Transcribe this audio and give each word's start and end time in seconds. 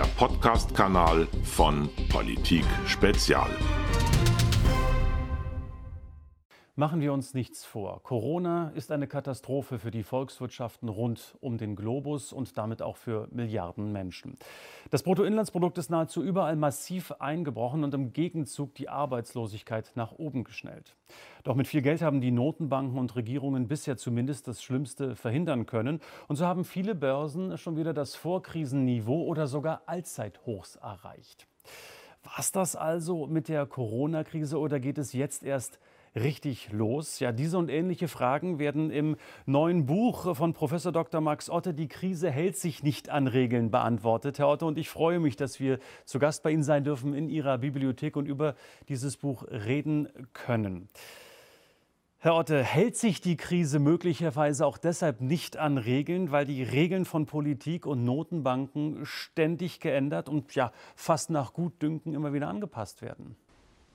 der 0.00 0.06
Podcast-Kanal 0.16 1.28
von 1.44 1.90
Politik 2.08 2.64
Spezial. 2.86 3.50
Machen 6.80 7.02
wir 7.02 7.12
uns 7.12 7.34
nichts 7.34 7.66
vor. 7.66 8.02
Corona 8.04 8.70
ist 8.74 8.90
eine 8.90 9.06
Katastrophe 9.06 9.78
für 9.78 9.90
die 9.90 10.02
Volkswirtschaften 10.02 10.88
rund 10.88 11.36
um 11.42 11.58
den 11.58 11.76
Globus 11.76 12.32
und 12.32 12.56
damit 12.56 12.80
auch 12.80 12.96
für 12.96 13.28
Milliarden 13.32 13.92
Menschen. 13.92 14.38
Das 14.88 15.02
Bruttoinlandsprodukt 15.02 15.76
ist 15.76 15.90
nahezu 15.90 16.22
überall 16.22 16.56
massiv 16.56 17.12
eingebrochen 17.18 17.84
und 17.84 17.92
im 17.92 18.14
Gegenzug 18.14 18.74
die 18.76 18.88
Arbeitslosigkeit 18.88 19.92
nach 19.94 20.12
oben 20.12 20.42
geschnellt. 20.42 20.96
Doch 21.44 21.54
mit 21.54 21.68
viel 21.68 21.82
Geld 21.82 22.00
haben 22.00 22.22
die 22.22 22.30
Notenbanken 22.30 22.98
und 22.98 23.14
Regierungen 23.14 23.68
bisher 23.68 23.98
zumindest 23.98 24.48
das 24.48 24.62
Schlimmste 24.62 25.16
verhindern 25.16 25.66
können. 25.66 26.00
Und 26.28 26.36
so 26.36 26.46
haben 26.46 26.64
viele 26.64 26.94
Börsen 26.94 27.58
schon 27.58 27.76
wieder 27.76 27.92
das 27.92 28.14
Vorkrisenniveau 28.14 29.24
oder 29.24 29.48
sogar 29.48 29.82
Allzeithochs 29.84 30.76
erreicht. 30.76 31.46
War 32.22 32.38
es 32.38 32.52
das 32.52 32.74
also 32.74 33.26
mit 33.26 33.48
der 33.48 33.66
Corona-Krise 33.66 34.58
oder 34.58 34.80
geht 34.80 34.96
es 34.96 35.12
jetzt 35.12 35.42
erst 35.42 35.78
richtig 36.14 36.72
los? 36.72 37.20
Ja, 37.20 37.32
diese 37.32 37.58
und 37.58 37.68
ähnliche 37.68 38.08
Fragen 38.08 38.58
werden 38.58 38.90
im 38.90 39.16
neuen 39.46 39.86
Buch 39.86 40.36
von 40.36 40.52
Professor 40.52 40.92
Dr. 40.92 41.20
Max 41.20 41.50
Otte, 41.50 41.74
Die 41.74 41.88
Krise 41.88 42.30
hält 42.30 42.56
sich 42.56 42.82
nicht 42.82 43.08
an 43.08 43.26
Regeln, 43.26 43.70
beantwortet. 43.70 44.38
Herr 44.38 44.48
Otte, 44.48 44.66
und 44.66 44.78
ich 44.78 44.88
freue 44.88 45.20
mich, 45.20 45.36
dass 45.36 45.60
wir 45.60 45.78
zu 46.04 46.18
Gast 46.18 46.42
bei 46.42 46.50
Ihnen 46.50 46.62
sein 46.62 46.84
dürfen 46.84 47.14
in 47.14 47.28
Ihrer 47.28 47.58
Bibliothek 47.58 48.16
und 48.16 48.26
über 48.26 48.54
dieses 48.88 49.16
Buch 49.16 49.44
reden 49.48 50.08
können. 50.32 50.88
Herr 52.22 52.34
Otte, 52.34 52.62
hält 52.62 52.98
sich 52.98 53.22
die 53.22 53.38
Krise 53.38 53.78
möglicherweise 53.78 54.66
auch 54.66 54.76
deshalb 54.76 55.22
nicht 55.22 55.56
an 55.56 55.78
Regeln, 55.78 56.30
weil 56.30 56.44
die 56.44 56.62
Regeln 56.62 57.06
von 57.06 57.24
Politik 57.24 57.86
und 57.86 58.04
Notenbanken 58.04 59.06
ständig 59.06 59.80
geändert 59.80 60.28
und 60.28 60.54
ja 60.54 60.70
fast 60.96 61.30
nach 61.30 61.54
Gutdünken 61.54 62.12
immer 62.12 62.34
wieder 62.34 62.48
angepasst 62.48 63.00
werden? 63.00 63.36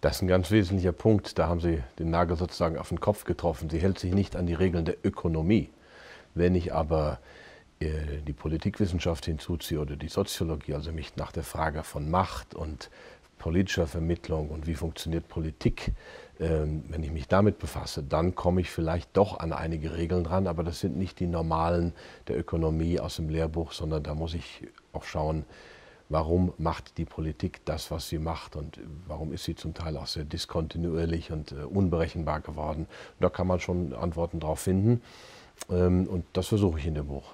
Das 0.01 0.17
ist 0.17 0.21
ein 0.21 0.27
ganz 0.27 0.51
wesentlicher 0.51 0.91
Punkt. 0.91 1.39
Da 1.39 1.47
haben 1.47 1.61
Sie 1.61 1.81
den 1.99 2.09
Nagel 2.09 2.38
sozusagen 2.38 2.77
auf 2.77 2.89
den 2.89 2.99
Kopf 2.99 3.23
getroffen. 3.23 3.69
Sie 3.69 3.79
hält 3.79 3.97
sich 3.99 4.13
nicht 4.13 4.35
an 4.35 4.45
die 4.45 4.53
Regeln 4.53 4.85
der 4.85 4.97
Ökonomie. 5.03 5.69
Wenn 6.33 6.53
ich 6.53 6.73
aber 6.73 7.19
äh, 7.79 8.21
die 8.27 8.33
Politikwissenschaft 8.33 9.25
hinzuziehe 9.25 9.79
oder 9.79 9.95
die 9.95 10.09
Soziologie, 10.09 10.73
also 10.73 10.91
mich 10.91 11.16
nach 11.16 11.31
der 11.31 11.43
Frage 11.43 11.83
von 11.83 12.09
Macht 12.09 12.55
und 12.55 12.89
politischer 13.38 13.88
Vermittlung 13.88 14.49
und 14.49 14.66
wie 14.66 14.75
funktioniert 14.75 15.27
Politik, 15.27 15.91
ähm, 16.39 16.83
wenn 16.89 17.03
ich 17.03 17.11
mich 17.11 17.27
damit 17.27 17.59
befasse, 17.59 18.01
dann 18.01 18.35
komme 18.35 18.61
ich 18.61 18.71
vielleicht 18.71 19.16
doch 19.16 19.39
an 19.39 19.53
einige 19.53 19.95
Regeln 19.95 20.23
dran, 20.23 20.47
aber 20.47 20.63
das 20.63 20.79
sind 20.79 20.97
nicht 20.97 21.19
die 21.19 21.27
normalen 21.27 21.93
der 22.27 22.38
Ökonomie 22.38 22.99
aus 22.99 23.17
dem 23.17 23.29
Lehrbuch, 23.29 23.71
sondern 23.71 24.03
da 24.03 24.16
muss 24.16 24.33
ich 24.33 24.67
auch 24.93 25.03
schauen, 25.03 25.45
warum 26.09 26.53
macht 26.57 26.97
die 26.97 27.05
Politik 27.05 27.61
das, 27.65 27.91
was 27.91 28.09
sie 28.09 28.19
macht 28.19 28.55
und 28.55 28.79
warum 29.07 29.33
ist 29.33 29.43
sie 29.43 29.55
zum 29.55 29.73
Teil 29.73 29.97
auch 29.97 30.07
sehr 30.07 30.25
diskontinuierlich 30.25 31.31
und 31.31 31.51
äh, 31.51 31.63
unberechenbar 31.63 32.41
geworden. 32.41 32.87
Da 33.19 33.29
kann 33.29 33.47
man 33.47 33.59
schon 33.59 33.93
Antworten 33.93 34.39
drauf 34.39 34.59
finden 34.59 35.01
ähm, 35.69 36.07
und 36.07 36.25
das 36.33 36.47
versuche 36.47 36.79
ich 36.79 36.85
in 36.85 36.95
dem 36.95 37.07
Buch. 37.07 37.31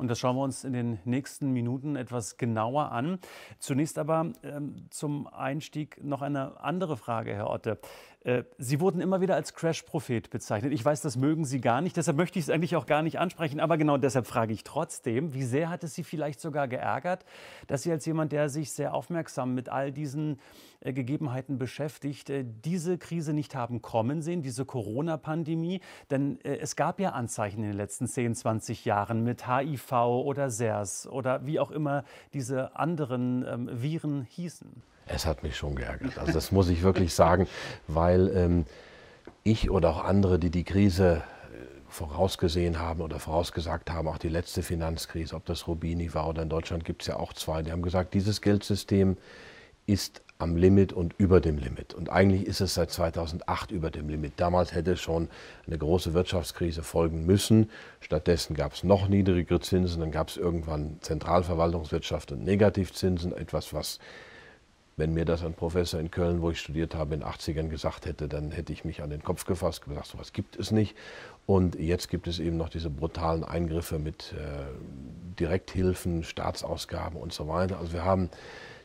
Und 0.00 0.08
das 0.08 0.18
schauen 0.18 0.34
wir 0.36 0.44
uns 0.44 0.64
in 0.64 0.72
den 0.72 0.98
nächsten 1.04 1.52
Minuten 1.52 1.94
etwas 1.94 2.38
genauer 2.38 2.90
an. 2.90 3.18
Zunächst 3.58 3.98
aber 3.98 4.32
ähm, 4.42 4.86
zum 4.88 5.26
Einstieg 5.26 6.02
noch 6.02 6.22
eine 6.22 6.58
andere 6.58 6.96
Frage, 6.96 7.34
Herr 7.34 7.50
Otte. 7.50 7.78
Äh, 8.22 8.44
Sie 8.58 8.80
wurden 8.80 9.00
immer 9.00 9.22
wieder 9.22 9.34
als 9.34 9.54
Crash-Prophet 9.54 10.28
bezeichnet. 10.28 10.72
Ich 10.72 10.84
weiß, 10.84 11.00
das 11.00 11.16
mögen 11.16 11.46
Sie 11.46 11.60
gar 11.60 11.80
nicht, 11.80 11.96
deshalb 11.96 12.18
möchte 12.18 12.38
ich 12.38 12.44
es 12.44 12.50
eigentlich 12.50 12.76
auch 12.76 12.86
gar 12.86 13.02
nicht 13.02 13.18
ansprechen. 13.18 13.60
Aber 13.60 13.78
genau 13.78 13.96
deshalb 13.96 14.26
frage 14.26 14.52
ich 14.52 14.62
trotzdem, 14.62 15.32
wie 15.32 15.42
sehr 15.42 15.70
hat 15.70 15.84
es 15.84 15.94
Sie 15.94 16.04
vielleicht 16.04 16.40
sogar 16.40 16.68
geärgert, 16.68 17.24
dass 17.66 17.82
Sie 17.82 17.90
als 17.90 18.04
jemand, 18.04 18.32
der 18.32 18.50
sich 18.50 18.72
sehr 18.72 18.92
aufmerksam 18.92 19.54
mit 19.54 19.70
all 19.70 19.90
diesen 19.90 20.38
äh, 20.80 20.92
Gegebenheiten 20.92 21.56
beschäftigt, 21.56 22.28
äh, 22.28 22.44
diese 22.44 22.98
Krise 22.98 23.32
nicht 23.32 23.54
haben 23.54 23.80
kommen 23.80 24.20
sehen, 24.20 24.42
diese 24.42 24.66
Corona-Pandemie? 24.66 25.80
Denn 26.10 26.38
es 26.42 26.76
gab 26.76 27.00
ja 27.00 27.10
Anzeichen 27.10 27.62
in 27.62 27.70
den 27.70 27.76
letzten 27.76 28.06
10, 28.06 28.34
20 28.34 28.84
Jahren 28.84 29.24
mit 29.24 29.48
HIV 29.48 29.92
oder 29.92 30.50
SARS 30.50 31.06
oder 31.06 31.46
wie 31.46 31.58
auch 31.58 31.70
immer 31.70 32.04
diese 32.34 32.76
anderen 32.76 33.44
ähm, 33.48 33.70
Viren 33.72 34.22
hießen. 34.22 34.82
Es 35.12 35.26
hat 35.26 35.42
mich 35.42 35.56
schon 35.56 35.74
geärgert. 35.74 36.18
Also 36.18 36.32
das 36.32 36.52
muss 36.52 36.68
ich 36.68 36.82
wirklich 36.82 37.14
sagen, 37.14 37.46
weil 37.88 38.30
ähm, 38.34 38.64
ich 39.42 39.70
oder 39.70 39.90
auch 39.90 40.04
andere, 40.04 40.38
die 40.38 40.50
die 40.50 40.64
Krise 40.64 41.16
äh, 41.16 41.66
vorausgesehen 41.88 42.78
haben 42.78 43.00
oder 43.00 43.18
vorausgesagt 43.18 43.90
haben, 43.90 44.08
auch 44.08 44.18
die 44.18 44.28
letzte 44.28 44.62
Finanzkrise, 44.62 45.34
ob 45.34 45.44
das 45.46 45.66
Rubini 45.66 46.14
war 46.14 46.28
oder 46.28 46.42
in 46.42 46.48
Deutschland 46.48 46.84
gibt 46.84 47.02
es 47.02 47.08
ja 47.08 47.16
auch 47.16 47.32
zwei, 47.32 47.62
die 47.62 47.72
haben 47.72 47.82
gesagt, 47.82 48.14
dieses 48.14 48.40
Geldsystem 48.40 49.16
ist 49.86 50.22
am 50.38 50.56
Limit 50.56 50.92
und 50.92 51.14
über 51.18 51.40
dem 51.40 51.58
Limit. 51.58 51.92
Und 51.92 52.10
eigentlich 52.10 52.46
ist 52.46 52.60
es 52.60 52.74
seit 52.74 52.90
2008 52.90 53.70
über 53.70 53.90
dem 53.90 54.08
Limit. 54.08 54.34
Damals 54.36 54.72
hätte 54.74 54.96
schon 54.96 55.28
eine 55.66 55.76
große 55.76 56.14
Wirtschaftskrise 56.14 56.82
folgen 56.82 57.26
müssen. 57.26 57.70
Stattdessen 58.00 58.54
gab 58.54 58.72
es 58.72 58.82
noch 58.82 59.08
niedrigere 59.08 59.60
Zinsen. 59.60 60.00
Dann 60.00 60.10
gab 60.10 60.28
es 60.28 60.38
irgendwann 60.38 60.96
Zentralverwaltungswirtschaft 61.00 62.32
und 62.32 62.44
Negativzinsen, 62.44 63.36
etwas, 63.36 63.74
was 63.74 63.98
wenn 65.00 65.14
mir 65.14 65.24
das 65.24 65.42
ein 65.42 65.54
Professor 65.54 65.98
in 65.98 66.10
Köln, 66.10 66.42
wo 66.42 66.50
ich 66.50 66.60
studiert 66.60 66.94
habe, 66.94 67.14
in 67.14 67.20
den 67.20 67.28
80ern 67.28 67.68
gesagt 67.68 68.04
hätte, 68.04 68.28
dann 68.28 68.50
hätte 68.50 68.70
ich 68.72 68.84
mich 68.84 69.02
an 69.02 69.08
den 69.08 69.22
Kopf 69.22 69.46
gefasst 69.46 69.82
gesagt, 69.82 70.08
sowas 70.08 70.34
gibt 70.34 70.58
es 70.58 70.70
nicht. 70.70 70.94
Und 71.46 71.74
jetzt 71.74 72.10
gibt 72.10 72.26
es 72.26 72.38
eben 72.38 72.58
noch 72.58 72.68
diese 72.68 72.90
brutalen 72.90 73.42
Eingriffe 73.42 73.98
mit 73.98 74.34
äh, 74.34 75.38
Direkthilfen, 75.40 76.22
Staatsausgaben 76.22 77.18
und 77.18 77.32
so 77.32 77.48
weiter. 77.48 77.78
Also 77.78 77.94
wir 77.94 78.04
haben 78.04 78.28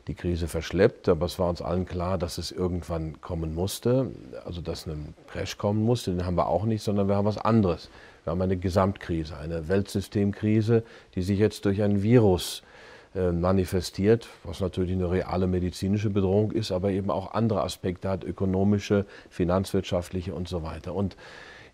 die 0.06 0.14
Krise 0.14 0.48
verschleppt, 0.48 1.10
aber 1.10 1.26
es 1.26 1.38
war 1.38 1.50
uns 1.50 1.60
allen 1.60 1.84
klar, 1.84 2.16
dass 2.16 2.38
es 2.38 2.50
irgendwann 2.50 3.20
kommen 3.20 3.54
musste, 3.54 4.10
also 4.46 4.62
dass 4.62 4.86
ein 4.86 5.12
Crash 5.26 5.58
kommen 5.58 5.82
musste, 5.82 6.12
den 6.12 6.24
haben 6.24 6.36
wir 6.36 6.48
auch 6.48 6.64
nicht, 6.64 6.82
sondern 6.82 7.08
wir 7.08 7.16
haben 7.16 7.26
was 7.26 7.38
anderes. 7.38 7.90
Wir 8.24 8.30
haben 8.30 8.40
eine 8.40 8.56
Gesamtkrise, 8.56 9.36
eine 9.36 9.68
Weltsystemkrise, 9.68 10.82
die 11.14 11.22
sich 11.22 11.38
jetzt 11.38 11.66
durch 11.66 11.82
ein 11.82 12.02
Virus 12.02 12.62
äh, 12.62 12.75
manifestiert, 13.32 14.28
was 14.44 14.60
natürlich 14.60 14.92
eine 14.92 15.10
reale 15.10 15.46
medizinische 15.46 16.10
Bedrohung 16.10 16.52
ist, 16.52 16.70
aber 16.70 16.90
eben 16.90 17.10
auch 17.10 17.32
andere 17.32 17.62
Aspekte 17.62 18.08
hat, 18.08 18.24
ökonomische, 18.24 19.06
finanzwirtschaftliche 19.30 20.34
und 20.34 20.48
so 20.48 20.62
weiter. 20.62 20.94
Und 20.94 21.16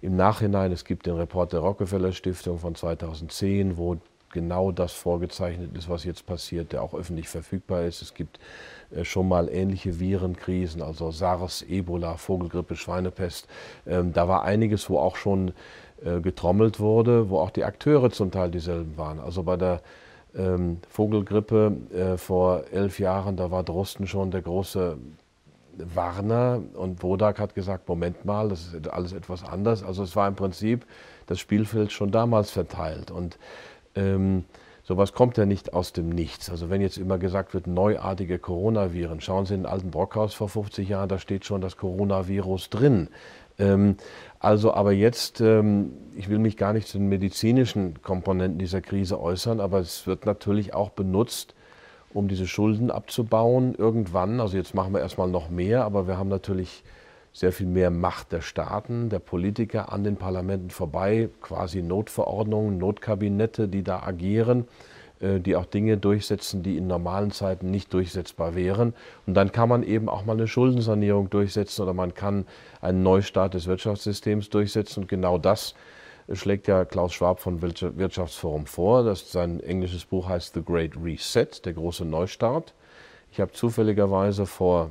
im 0.03 0.17
Nachhinein, 0.17 0.73
es 0.73 0.85
gibt 0.85 1.07
den 1.07 1.15
Report 1.15 1.53
der 1.53 1.61
Rockefeller 1.61 2.13
Stiftung 2.13 2.59
von 2.59 2.75
2010, 2.75 3.77
wo 3.77 3.99
genau 4.33 4.73
das 4.73 4.93
vorgezeichnet 4.93 5.77
ist, 5.77 5.89
was 5.89 6.05
jetzt 6.05 6.27
passiert, 6.27 6.73
der 6.73 6.83
auch 6.83 6.95
öffentlich 6.95 7.29
verfügbar 7.29 7.85
ist. 7.85 8.03
Es 8.03 8.15
gibt 8.15 8.41
äh, 8.91 9.05
schon 9.05 9.29
mal 9.29 9.49
ähnliche 9.49 10.01
Virenkrisen, 10.01 10.83
also 10.83 11.11
SARS, 11.11 11.63
Ebola, 11.63 12.17
Vogelgrippe, 12.17 12.75
Schweinepest. 12.75 13.47
Ähm, 13.87 14.13
da 14.13 14.27
war 14.27 14.43
einiges, 14.43 14.91
wo 14.91 14.99
auch 14.99 15.17
schon 15.17 15.53
äh, 16.05 16.21
getrommelt 16.21 16.81
wurde, 16.81 17.31
wo 17.31 17.39
auch 17.39 17.51
die 17.51 17.65
Akteure 17.65 18.11
zum 18.11 18.31
Teil 18.31 18.51
dieselben 18.51 18.97
waren. 18.97 19.21
Also 19.21 19.45
bei 19.45 19.57
der 19.57 19.83
ähm, 20.37 20.79
Vogelgrippe 20.89 21.77
äh, 21.93 22.17
vor 22.17 22.65
elf 22.73 22.99
Jahren, 22.99 23.37
da 23.37 23.51
war 23.51 23.63
Drosten 23.63 24.07
schon 24.07 24.31
der 24.31 24.43
große 24.43 24.97
Warner 25.77 26.63
und 26.75 26.99
Bodak 26.99 27.39
hat 27.39 27.55
gesagt, 27.55 27.89
Moment 27.89 28.25
mal, 28.25 28.49
das 28.49 28.73
ist 28.75 28.89
alles 28.89 29.13
etwas 29.13 29.45
anders. 29.45 29.83
Also 29.83 30.03
es 30.03 30.17
war 30.17 30.29
im 30.29 30.35
Prinzip 30.35 30.87
das 31.27 31.41
Spielfeld 31.41 31.93
schon 31.93 32.11
damals 32.11 32.51
verteilt 32.51 33.11
und 33.11 33.39
ähm, 33.95 34.45
sowas 34.83 35.13
kommt 35.13 35.37
ja 35.39 35.47
nicht 35.47 35.73
aus 35.73 35.93
dem 35.93 36.09
Nichts. 36.11 36.51
Also 36.51 36.69
wenn 36.69 36.81
jetzt 36.81 36.99
immer 36.99 37.19
gesagt 37.19 37.55
wird, 37.55 37.67
neuartige 37.67 38.39
Coronaviren, 38.39 39.21
schauen 39.21 39.47
Sie 39.47 39.55
in 39.55 39.63
den 39.63 39.71
alten 39.71 39.91
Brockhaus 39.91 40.35
vor 40.35 40.49
50 40.49 40.89
Jahren, 40.89 41.09
da 41.09 41.19
steht 41.19 41.45
schon 41.45 41.61
das 41.61 41.77
Coronavirus 41.77 42.71
drin. 42.71 43.09
Ähm, 43.59 43.97
also 44.43 44.75
aber 44.75 44.91
jetzt, 44.91 45.41
ähm, 45.41 45.93
ich 46.17 46.29
will 46.29 46.41
mich 46.41 46.57
gar 46.57 46.73
nicht 46.73 46.89
zu 46.89 46.99
den 46.99 47.09
medizinischen 47.09 48.03
Komponenten 48.03 48.59
dieser 48.59 48.81
Krise 48.81 49.21
äußern, 49.21 49.61
aber 49.61 49.79
es 49.79 50.09
wird 50.09 50.27
natürlich 50.27 50.75
auch 50.75 50.91
benutzt, 50.91 51.55
um 52.13 52.27
diese 52.27 52.49
Schulden 52.49 52.91
abzubauen 52.91 53.77
irgendwann. 53.77 54.41
Also 54.41 54.57
jetzt 54.57 54.75
machen 54.75 54.95
wir 54.95 55.01
erstmal 55.01 55.29
noch 55.29 55.49
mehr, 55.49 55.85
aber 55.85 56.09
wir 56.09 56.19
haben 56.19 56.29
natürlich 56.29 56.83
sehr 57.33 57.53
viel 57.53 57.69
mehr 57.69 57.93
Macht 57.93 58.33
der 58.33 58.41
Staaten, 58.41 59.11
der 59.11 59.21
Politiker 59.21 59.93
an 59.93 60.03
den 60.03 60.17
Parlamenten 60.17 60.71
vorbei, 60.71 61.29
quasi 61.41 61.81
Notverordnungen, 61.81 62.79
Notkabinette, 62.79 63.69
die 63.69 63.85
da 63.85 64.03
agieren. 64.03 64.67
Äh, 65.23 65.41
die 65.41 65.57
auch 65.57 65.67
Dinge 65.67 65.97
durchsetzen, 65.97 66.63
die 66.63 66.77
in 66.77 66.87
normalen 66.89 67.31
Zeiten 67.31 67.71
nicht 67.71 67.93
durchsetzbar 67.95 68.55
wären. 68.57 68.93
Und 69.27 69.35
dann 69.35 69.53
kann 69.53 69.69
man 69.69 69.85
eben 69.85 70.09
auch 70.09 70.25
mal 70.25 70.33
eine 70.33 70.49
Schuldensanierung 70.49 71.31
durchsetzen 71.31 71.83
oder 71.83 71.95
man 71.95 72.13
kann 72.15 72.45
einen 72.81 73.03
Neustart 73.03 73.55
des 73.55 73.67
Wirtschaftssystems 73.67 74.51
durchsetzen. 74.51 75.05
Und 75.05 75.09
genau 75.09 75.39
das 75.39 75.75
schlägt 76.33 76.67
ja 76.67 76.85
Klaus 76.85 77.13
Schwab 77.13 77.41
von 77.41 77.63
Wirtschaftsforum 77.63 78.67
vor. 78.67 79.05
Das 79.05 79.31
sein 79.31 79.61
englisches 79.61 80.05
Buch 80.05 80.29
heißt 80.29 80.55
The 80.55 80.63
Great 80.63 80.93
Reset, 81.03 81.47
der 81.65 81.75
große 81.75 82.05
Neustart. 82.05 82.75
Ich 83.31 83.41
habe 83.41 83.53
zufälligerweise 83.53 84.45
vor 84.45 84.91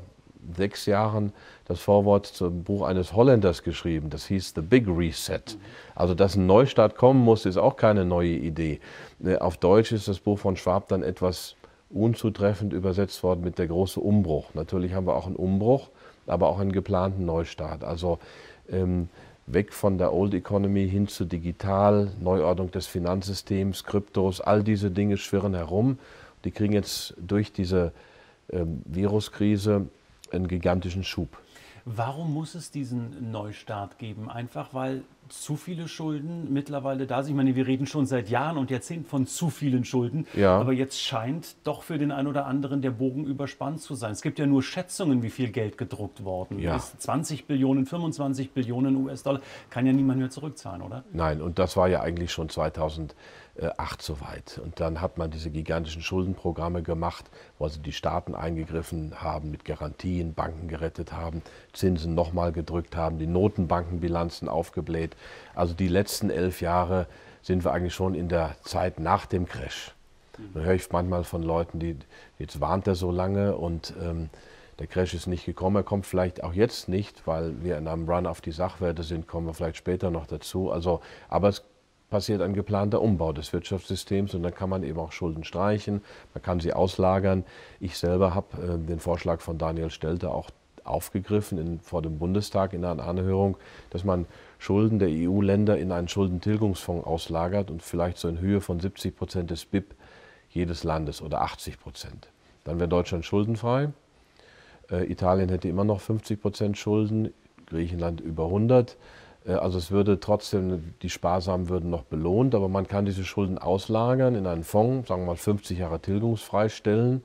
sechs 0.56 0.86
Jahren 0.86 1.34
das 1.66 1.80
Vorwort 1.80 2.26
zum 2.26 2.64
Buch 2.64 2.84
eines 2.84 3.14
Holländers 3.14 3.64
geschrieben. 3.64 4.10
Das 4.10 4.26
hieß 4.26 4.54
The 4.56 4.62
Big 4.62 4.88
Reset. 4.88 5.58
Also, 5.96 6.14
dass 6.14 6.36
ein 6.36 6.46
Neustart 6.46 6.96
kommen 6.96 7.24
muss, 7.24 7.46
ist 7.46 7.58
auch 7.58 7.78
keine 7.78 8.06
neue 8.06 8.30
Idee. 8.30 8.80
Äh, 9.24 9.38
auf 9.38 9.58
Deutsch 9.58 9.92
ist 9.92 10.08
das 10.08 10.20
Buch 10.20 10.40
von 10.40 10.58
Schwab 10.58 10.88
dann 10.90 11.04
etwas 11.04 11.56
unzutreffend 11.90 12.74
übersetzt 12.74 13.22
worden 13.24 13.42
mit 13.44 13.58
der 13.58 13.68
große 13.68 14.00
Umbruch. 14.00 14.54
Natürlich 14.54 14.94
haben 14.94 15.08
wir 15.08 15.16
auch 15.16 15.28
einen 15.28 15.36
Umbruch, 15.36 15.90
aber 16.28 16.48
auch 16.48 16.60
einen 16.60 16.72
geplanten 16.72 17.26
Neustart. 17.26 17.84
Also 17.84 18.20
ähm, 18.70 19.10
weg 19.48 19.74
von 19.74 19.98
der 19.98 20.14
Old 20.14 20.34
Economy 20.34 20.88
hin 20.88 21.08
zu 21.08 21.26
digital, 21.26 22.12
Neuordnung 22.20 22.72
des 22.72 22.88
Finanzsystems, 22.88 23.84
Kryptos, 23.84 24.40
all 24.42 24.64
diese 24.64 24.92
Dinge 24.92 25.18
schwirren 25.18 25.54
herum. 25.54 25.98
Die 26.46 26.52
kriegen 26.52 26.74
jetzt 26.74 27.14
durch 27.18 27.52
diese 27.52 27.92
ähm, 28.52 28.82
Viruskrise 28.86 29.88
einen 30.34 30.48
gigantischen 30.48 31.04
Schub. 31.04 31.42
Warum 31.86 32.34
muss 32.34 32.54
es 32.56 32.70
diesen 32.72 33.32
Neustart 33.32 33.98
geben? 33.98 34.30
Einfach 34.30 34.74
weil 34.74 35.04
zu 35.32 35.56
viele 35.56 35.88
Schulden 35.88 36.52
mittlerweile 36.52 37.08
da 37.08 37.24
sind. 37.24 37.32
Ich 37.32 37.38
meine, 37.38 37.56
wir 37.56 37.68
reden 37.68 37.88
schon 37.88 38.06
seit 38.06 38.30
Jahren 38.30 38.58
und 38.58 38.70
Jahrzehnten 38.70 39.06
von 39.06 39.28
zu 39.28 39.50
vielen 39.50 39.86
Schulden. 39.86 40.28
Ja. 40.36 40.60
Aber 40.60 40.74
jetzt 40.74 41.02
scheint 41.02 41.56
doch 41.64 41.84
für 41.84 41.98
den 41.98 42.12
einen 42.12 42.28
oder 42.28 42.46
anderen 42.46 42.82
der 42.82 42.92
Bogen 42.92 43.26
überspannt 43.26 43.82
zu 43.82 43.96
sein. 43.96 44.12
Es 44.12 44.22
gibt 44.22 44.40
ja 44.40 44.46
nur 44.46 44.64
Schätzungen, 44.64 45.24
wie 45.24 45.30
viel 45.30 45.50
Geld 45.50 45.78
gedruckt 45.78 46.24
worden 46.24 46.60
ja. 46.60 46.76
ist. 46.76 47.02
20 47.02 47.46
Billionen, 47.46 47.86
25 47.86 48.52
Billionen 48.52 48.96
US-Dollar. 48.98 49.42
Kann 49.70 49.86
ja 49.86 49.94
niemand 49.94 50.20
mehr 50.20 50.30
zurückzahlen, 50.30 50.82
oder? 50.82 51.04
Nein, 51.12 51.42
und 51.42 51.60
das 51.60 51.78
war 51.78 51.88
ja 51.88 52.02
eigentlich 52.02 52.32
schon 52.32 52.50
2000 52.50 53.16
acht 53.78 54.02
soweit. 54.02 54.60
Und 54.64 54.80
dann 54.80 55.02
hat 55.02 55.18
man 55.18 55.30
diese 55.30 55.50
gigantischen 55.50 56.02
Schuldenprogramme 56.02 56.84
gemacht, 56.84 57.30
wo 57.58 57.66
also 57.66 57.82
die 57.82 57.92
Staaten 57.92 58.34
eingegriffen 58.34 59.22
haben, 59.22 59.52
mit 59.52 59.66
Garantien 59.66 60.34
Banken 60.34 60.68
gerettet 60.68 61.12
haben, 61.12 61.42
Zinsen 61.74 62.16
nochmal 62.16 62.54
gedrückt 62.54 62.96
haben, 62.96 63.20
die 63.20 63.28
Notenbankenbilanzen 63.28 64.48
aufgebläht. 64.48 65.16
Also 65.56 65.74
die 65.74 65.88
letzten 65.88 66.30
elf 66.30 66.62
Jahre 66.62 67.08
sind 67.42 67.64
wir 67.64 67.74
eigentlich 67.74 67.94
schon 67.94 68.16
in 68.16 68.30
der 68.30 68.56
Zeit 68.64 69.00
nach 69.00 69.26
dem 69.26 69.46
Crash. 69.48 69.94
Da 70.54 70.62
höre 70.62 70.74
ich 70.74 70.92
manchmal 70.92 71.24
von 71.24 71.44
Leuten, 71.44 71.80
die 71.80 71.98
jetzt 72.40 72.62
warnt 72.62 72.88
er 72.88 72.96
so 72.96 73.12
lange 73.12 73.56
und 73.56 73.94
ähm, 74.02 74.30
der 74.80 74.88
Crash 74.88 75.14
ist 75.14 75.28
nicht 75.28 75.46
gekommen. 75.46 75.76
Er 75.76 75.84
kommt 75.84 76.06
vielleicht 76.06 76.44
auch 76.44 76.54
jetzt 76.54 76.90
nicht, 76.90 77.28
weil 77.28 77.64
wir 77.64 77.78
in 77.78 77.88
einem 77.88 78.10
Run 78.10 78.26
auf 78.26 78.42
die 78.42 78.52
Sachwerte 78.52 79.04
sind, 79.04 79.28
kommen 79.28 79.48
wir 79.48 79.54
vielleicht 79.54 79.78
später 79.78 80.10
noch 80.10 80.26
dazu. 80.26 80.72
Also, 80.72 81.02
aber 81.30 81.50
es 81.50 81.64
passiert 82.10 82.42
ein 82.42 82.54
geplanter 82.54 83.02
Umbau 83.02 83.32
des 83.32 83.54
Wirtschaftssystems 83.54 84.34
und 84.34 84.44
dann 84.44 84.54
kann 84.54 84.70
man 84.70 84.84
eben 84.84 85.00
auch 85.00 85.12
Schulden 85.12 85.44
streichen, 85.44 86.02
man 86.34 86.42
kann 86.42 86.60
sie 86.60 86.74
auslagern. 86.74 87.46
Ich 87.80 87.98
selber 87.98 88.36
habe 88.36 88.58
äh, 88.58 88.78
den 88.78 89.00
Vorschlag 89.00 89.42
von 89.42 89.58
Daniel 89.58 89.90
Stelter 89.90 90.34
auch 90.34 90.50
aufgegriffen 90.84 91.58
in, 91.58 91.80
vor 91.80 92.02
dem 92.02 92.18
Bundestag 92.18 92.74
in 92.74 92.84
einer 92.84 93.04
Anhörung, 93.04 93.58
dass 93.92 94.04
man 94.04 94.26
Schulden 94.62 95.00
der 95.00 95.10
EU-Länder 95.10 95.80
in 95.80 95.92
einen 95.92 96.08
Schuldentilgungsfonds 96.08 97.08
auslagert 97.08 97.72
und 97.72 97.82
vielleicht 97.82 98.20
so 98.20 98.28
in 98.28 98.40
Höhe 98.40 98.62
von 98.62 98.80
70 98.80 99.16
Prozent 99.16 99.50
des 99.50 99.66
BIP 99.66 99.96
jedes 100.52 100.84
Landes 100.84 101.24
oder 101.24 101.42
80 101.42 101.80
Prozent. 101.80 102.28
Dann 102.64 102.78
wäre 102.78 102.88
Deutschland 102.88 103.26
schuldenfrei. 103.26 103.90
Äh, 104.92 105.12
Italien 105.12 105.50
hätte 105.50 105.68
immer 105.68 105.84
noch 105.84 106.00
50 106.00 106.40
Prozent 106.40 106.78
Schulden, 106.78 107.34
Griechenland 107.66 108.22
über 108.22 108.46
100. 108.46 108.98
Äh, 109.48 109.54
also 109.54 109.80
es 109.80 109.90
würde 109.90 110.20
trotzdem, 110.20 110.94
die 111.02 111.10
Sparsamen 111.10 111.68
würden 111.68 111.90
noch 111.90 112.04
belohnt, 112.04 112.54
aber 112.54 112.70
man 112.70 112.88
kann 112.88 113.06
diese 113.06 113.24
Schulden 113.24 113.58
auslagern 113.58 114.36
in 114.36 114.46
einen 114.46 114.64
Fonds, 114.64 115.08
sagen 115.08 115.24
wir 115.24 115.28
mal 115.28 115.38
50 115.38 115.80
Jahre 115.80 116.00
tilgungsfrei 116.00 116.70
stellen. 116.70 117.24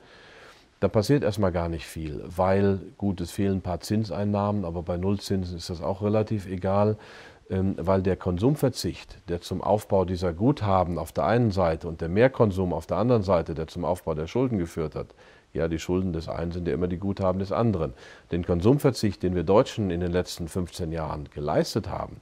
Da 0.81 0.88
passiert 0.88 1.25
erstmal 1.25 1.52
gar 1.52 1.69
nicht 1.69 1.87
viel, 1.87 2.23
weil, 2.26 2.81
gut, 2.99 3.20
es 3.20 3.31
fehlen 3.31 3.58
ein 3.58 3.62
paar 3.62 3.81
Zinseinnahmen, 3.81 4.64
aber 4.64 4.82
bei 4.82 4.99
Nullzinsen 4.99 5.56
ist 5.56 5.70
das 5.70 5.81
auch 5.81 6.02
relativ 6.02 6.46
egal, 6.46 6.99
ähm, 7.49 7.76
weil 7.78 8.02
der 8.02 8.17
Konsumverzicht, 8.17 9.17
der 9.28 9.40
zum 9.40 9.62
Aufbau 9.62 10.05
dieser 10.05 10.34
Guthaben 10.34 10.99
auf 10.99 11.12
der 11.12 11.25
einen 11.25 11.50
Seite 11.50 11.88
und 11.88 12.00
der 12.02 12.11
Mehrkonsum 12.11 12.75
auf 12.75 12.87
der 12.87 12.99
anderen 12.99 13.23
Seite, 13.23 13.55
der 13.55 13.69
zum 13.69 13.84
Aufbau 13.84 14.14
der 14.14 14.26
Schulden 14.26 14.58
geführt 14.58 14.94
hat, 14.94 15.14
ja, 15.55 15.69
die 15.69 15.78
Schulden 15.78 16.12
des 16.12 16.28
einen 16.28 16.52
sind 16.52 16.69
ja 16.69 16.75
immer 16.75 16.88
die 16.88 16.99
Guthaben 16.99 17.38
des 17.38 17.52
anderen. 17.52 17.94
Den 18.31 18.44
Konsumverzicht, 18.44 19.23
den 19.23 19.34
wir 19.34 19.44
Deutschen 19.44 19.90
in 19.90 20.00
den 20.00 20.12
letzten 20.12 20.49
15 20.49 20.93
Jahren 20.93 21.31
geleistet 21.31 21.88
haben, 21.88 22.20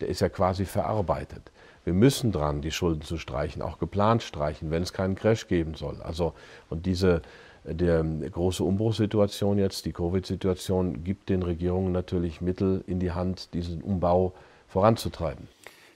der 0.00 0.08
ist 0.08 0.20
ja 0.20 0.30
quasi 0.30 0.64
verarbeitet. 0.64 1.50
Wir 1.84 1.92
müssen 1.92 2.32
dran, 2.32 2.62
die 2.62 2.70
Schulden 2.70 3.02
zu 3.02 3.18
streichen, 3.18 3.60
auch 3.60 3.78
geplant 3.78 4.22
streichen, 4.22 4.70
wenn 4.70 4.82
es 4.82 4.92
keinen 4.92 5.14
Crash 5.14 5.46
geben 5.48 5.74
soll. 5.74 6.00
Also, 6.00 6.32
und 6.70 6.86
diese 6.86 7.22
der 7.64 8.02
große 8.04 8.64
Umbruchssituation 8.64 9.58
jetzt, 9.58 9.84
die 9.86 9.92
Covid-Situation, 9.92 11.04
gibt 11.04 11.28
den 11.28 11.42
Regierungen 11.42 11.92
natürlich 11.92 12.40
Mittel 12.40 12.82
in 12.86 13.00
die 13.00 13.12
Hand, 13.12 13.54
diesen 13.54 13.82
Umbau 13.82 14.34
voranzutreiben. 14.66 15.48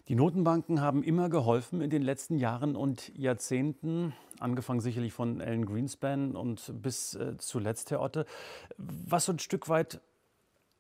Die 0.09 0.15
Notenbanken 0.15 0.83
haben 0.83 1.03
immer 1.03 1.31
geholfen 1.31 1.81
in 1.81 1.89
den 1.89 2.03
letzten 2.03 2.37
Jahren 2.37 2.77
und 2.77 3.11
Jahrzehnten, 3.17 4.13
angefangen 4.39 4.81
sicherlich 4.81 5.15
von 5.15 5.41
Alan 5.41 5.65
Greenspan 5.65 6.37
und 6.37 6.75
bis 6.83 7.15
äh, 7.15 7.39
zuletzt, 7.39 7.91
Herr 7.91 8.03
Otte. 8.03 8.27
Was 8.77 9.25
so 9.25 9.33
ein 9.33 9.39
Stück 9.39 9.71
weit 9.71 10.01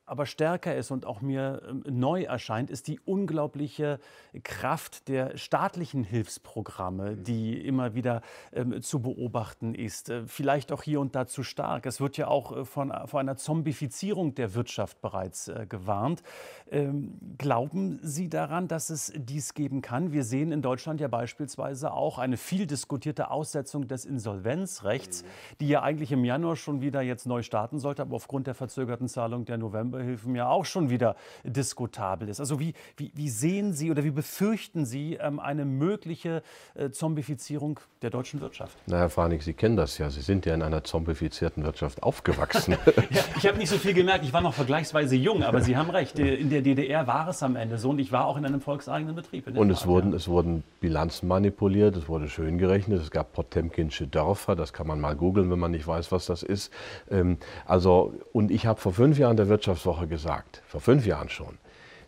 aber 0.06 0.26
stärker 0.26 0.74
ist 0.76 0.90
und 0.90 1.06
auch 1.06 1.20
mir 1.20 1.62
ähm, 1.68 1.82
neu 1.88 2.22
erscheint, 2.22 2.70
ist 2.70 2.88
die 2.88 3.00
unglaubliche 3.00 3.98
Kraft 4.42 5.08
der 5.08 5.36
staatlichen 5.38 6.04
Hilfsprogramme, 6.04 7.12
mhm. 7.12 7.24
die 7.24 7.66
immer 7.66 7.94
wieder 7.94 8.20
ähm, 8.52 8.82
zu 8.82 9.00
beobachten 9.00 9.74
ist. 9.74 10.10
Äh, 10.10 10.26
vielleicht 10.26 10.72
auch 10.72 10.82
hier 10.82 11.00
und 11.00 11.14
da 11.14 11.26
zu 11.26 11.42
stark. 11.42 11.86
Es 11.86 12.00
wird 12.00 12.16
ja 12.16 12.28
auch 12.28 12.56
äh, 12.56 12.64
von, 12.64 12.92
von 13.06 13.20
einer 13.20 13.36
Zombifizierung 13.36 14.34
der 14.34 14.54
Wirtschaft 14.54 15.00
bereits 15.00 15.48
äh, 15.48 15.66
gewarnt. 15.68 16.22
Ähm, 16.70 17.18
glauben 17.38 17.98
Sie 18.02 18.28
daran, 18.28 18.68
dass 18.68 18.90
es 18.90 19.12
dies 19.16 19.54
geben 19.54 19.80
kann? 19.80 20.12
Wir 20.12 20.24
sehen 20.24 20.52
in 20.52 20.60
Deutschland 20.60 21.00
ja 21.00 21.08
beispielsweise 21.08 21.92
auch 21.92 22.18
eine 22.18 22.36
viel 22.36 22.66
diskutierte 22.66 23.30
Aussetzung 23.30 23.88
des 23.88 24.04
Insolvenzrechts, 24.04 25.22
mhm. 25.22 25.26
die 25.60 25.68
ja 25.68 25.82
eigentlich 25.82 26.12
im 26.12 26.24
Januar 26.24 26.56
schon 26.56 26.82
wieder 26.82 27.00
jetzt 27.00 27.26
neu 27.26 27.42
starten 27.42 27.78
sollte, 27.78 28.02
aber 28.02 28.16
aufgrund 28.16 28.46
der 28.46 28.54
verzögerten 28.54 29.08
Zahlung 29.08 29.46
der 29.46 29.56
November 29.56 29.93
Novemberhilfen 29.94 30.34
ja 30.34 30.48
auch 30.48 30.64
schon 30.64 30.90
wieder 30.90 31.16
diskutabel 31.44 32.28
ist. 32.28 32.40
Also 32.40 32.58
wie, 32.60 32.74
wie, 32.96 33.12
wie 33.14 33.28
sehen 33.28 33.72
Sie 33.72 33.90
oder 33.90 34.04
wie 34.04 34.10
befürchten 34.10 34.84
Sie 34.84 35.14
ähm, 35.14 35.38
eine 35.38 35.64
mögliche 35.64 36.42
äh, 36.74 36.90
Zombifizierung 36.90 37.80
der 38.02 38.10
deutschen 38.10 38.40
Wirtschaft? 38.40 38.76
Na, 38.86 38.98
Herr 38.98 39.10
Franig, 39.10 39.42
Sie 39.42 39.54
kennen 39.54 39.76
das 39.76 39.98
ja. 39.98 40.10
Sie 40.10 40.20
sind 40.20 40.46
ja 40.46 40.54
in 40.54 40.62
einer 40.62 40.84
zombifizierten 40.84 41.64
Wirtschaft 41.64 42.02
aufgewachsen. 42.02 42.76
ja, 43.10 43.22
ich 43.36 43.46
habe 43.46 43.58
nicht 43.58 43.70
so 43.70 43.78
viel 43.78 43.94
gemerkt. 43.94 44.24
Ich 44.24 44.32
war 44.32 44.40
noch 44.40 44.54
vergleichsweise 44.54 45.16
jung, 45.16 45.42
aber 45.42 45.60
Sie 45.60 45.76
haben 45.76 45.90
recht. 45.90 46.18
Äh, 46.18 46.34
in 46.34 46.50
der 46.50 46.62
DDR 46.62 47.06
war 47.06 47.28
es 47.28 47.42
am 47.42 47.56
Ende 47.56 47.78
so 47.78 47.90
und 47.90 47.98
ich 47.98 48.12
war 48.12 48.26
auch 48.26 48.36
in 48.36 48.44
einem 48.44 48.60
volkseigenen 48.60 49.14
Betrieb. 49.14 49.46
Und 49.56 49.70
es 49.70 49.86
wurden, 49.86 50.10
ja. 50.10 50.16
es 50.16 50.28
wurden 50.28 50.64
Bilanzen 50.80 51.28
manipuliert, 51.28 51.96
es 51.96 52.08
wurde 52.08 52.28
schön 52.28 52.58
gerechnet, 52.58 53.00
es 53.00 53.10
gab 53.10 53.32
Potemkinsche 53.32 54.06
Dörfer, 54.06 54.56
das 54.56 54.72
kann 54.72 54.86
man 54.86 55.00
mal 55.00 55.16
googeln, 55.16 55.50
wenn 55.50 55.58
man 55.58 55.70
nicht 55.70 55.86
weiß, 55.86 56.12
was 56.12 56.26
das 56.26 56.42
ist. 56.42 56.72
Ähm, 57.10 57.38
also, 57.66 58.14
und 58.32 58.50
ich 58.50 58.66
habe 58.66 58.80
vor 58.80 58.92
fünf 58.92 59.18
Jahren 59.18 59.36
der 59.36 59.48
Wirtschafts 59.48 59.83
Woche 59.86 60.06
gesagt, 60.06 60.62
vor 60.66 60.80
fünf 60.80 61.06
Jahren 61.06 61.28
schon. 61.28 61.58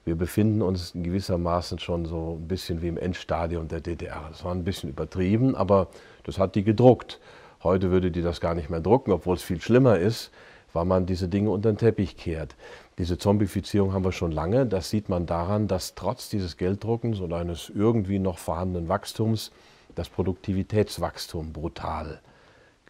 Wir 0.04 0.14
befinden 0.14 0.62
uns 0.62 0.92
in 0.94 1.02
gewissermaßen 1.02 1.78
schon 1.80 2.06
so 2.06 2.38
ein 2.40 2.46
bisschen 2.46 2.80
wie 2.80 2.88
im 2.88 2.96
Endstadium 2.96 3.66
der 3.66 3.80
DDR. 3.80 4.26
Das 4.28 4.44
war 4.44 4.52
ein 4.52 4.62
bisschen 4.62 4.90
übertrieben, 4.90 5.56
aber 5.56 5.88
das 6.22 6.38
hat 6.38 6.54
die 6.54 6.62
gedruckt. 6.62 7.18
Heute 7.64 7.90
würde 7.90 8.12
die 8.12 8.22
das 8.22 8.40
gar 8.40 8.54
nicht 8.54 8.70
mehr 8.70 8.80
drucken, 8.80 9.10
obwohl 9.10 9.34
es 9.34 9.42
viel 9.42 9.60
schlimmer 9.60 9.98
ist, 9.98 10.30
weil 10.72 10.84
man 10.84 11.06
diese 11.06 11.28
Dinge 11.28 11.50
unter 11.50 11.72
den 11.72 11.78
Teppich 11.78 12.16
kehrt. 12.16 12.54
Diese 12.98 13.18
Zombifizierung 13.18 13.92
haben 13.92 14.04
wir 14.04 14.12
schon 14.12 14.30
lange. 14.30 14.66
Das 14.66 14.90
sieht 14.90 15.08
man 15.08 15.26
daran, 15.26 15.66
dass 15.66 15.96
trotz 15.96 16.28
dieses 16.28 16.56
Gelddruckens 16.56 17.18
und 17.18 17.32
eines 17.32 17.68
irgendwie 17.74 18.20
noch 18.20 18.38
vorhandenen 18.38 18.88
Wachstums 18.88 19.50
das 19.96 20.08
Produktivitätswachstum 20.08 21.52
brutal 21.52 22.20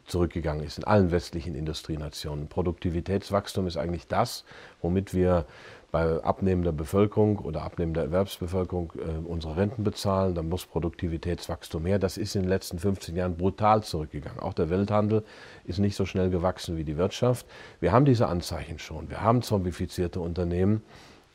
zurückgegangen 0.06 0.64
ist 0.64 0.78
in 0.78 0.84
allen 0.84 1.10
westlichen 1.10 1.54
Industrienationen. 1.54 2.48
Produktivitätswachstum 2.48 3.66
ist 3.66 3.76
eigentlich 3.76 4.06
das, 4.06 4.44
womit 4.80 5.14
wir 5.14 5.46
bei 5.92 6.22
abnehmender 6.22 6.72
Bevölkerung 6.72 7.38
oder 7.38 7.62
abnehmender 7.62 8.02
Erwerbsbevölkerung 8.02 8.92
äh, 8.96 9.26
unsere 9.26 9.56
Renten 9.56 9.84
bezahlen. 9.84 10.34
Dann 10.34 10.48
muss 10.48 10.66
Produktivitätswachstum 10.66 11.86
her. 11.86 11.98
Das 11.98 12.18
ist 12.18 12.34
in 12.34 12.42
den 12.42 12.48
letzten 12.48 12.78
15 12.78 13.16
Jahren 13.16 13.36
brutal 13.36 13.82
zurückgegangen. 13.82 14.40
Auch 14.40 14.52
der 14.52 14.68
Welthandel 14.68 15.22
ist 15.64 15.78
nicht 15.78 15.96
so 15.96 16.04
schnell 16.04 16.28
gewachsen 16.28 16.76
wie 16.76 16.84
die 16.84 16.96
Wirtschaft. 16.96 17.46
Wir 17.80 17.92
haben 17.92 18.04
diese 18.04 18.28
Anzeichen 18.28 18.78
schon. 18.78 19.08
Wir 19.08 19.22
haben 19.22 19.42
zombifizierte 19.42 20.20
Unternehmen. 20.20 20.82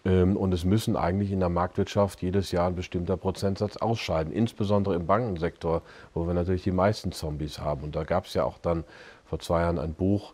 Ähm, 0.03 0.35
und 0.35 0.53
es 0.53 0.65
müssen 0.65 0.95
eigentlich 0.95 1.31
in 1.31 1.39
der 1.39 1.49
Marktwirtschaft 1.49 2.21
jedes 2.21 2.51
Jahr 2.51 2.67
ein 2.67 2.75
bestimmter 2.75 3.17
Prozentsatz 3.17 3.77
ausscheiden, 3.77 4.33
insbesondere 4.33 4.95
im 4.95 5.05
Bankensektor, 5.05 5.81
wo 6.13 6.25
wir 6.25 6.33
natürlich 6.33 6.63
die 6.63 6.71
meisten 6.71 7.11
Zombies 7.11 7.59
haben. 7.59 7.83
Und 7.83 7.95
da 7.95 8.03
gab 8.03 8.25
es 8.25 8.33
ja 8.33 8.43
auch 8.43 8.57
dann 8.57 8.83
vor 9.25 9.39
zwei 9.39 9.61
Jahren 9.61 9.79
ein 9.79 9.93
Buch, 9.93 10.33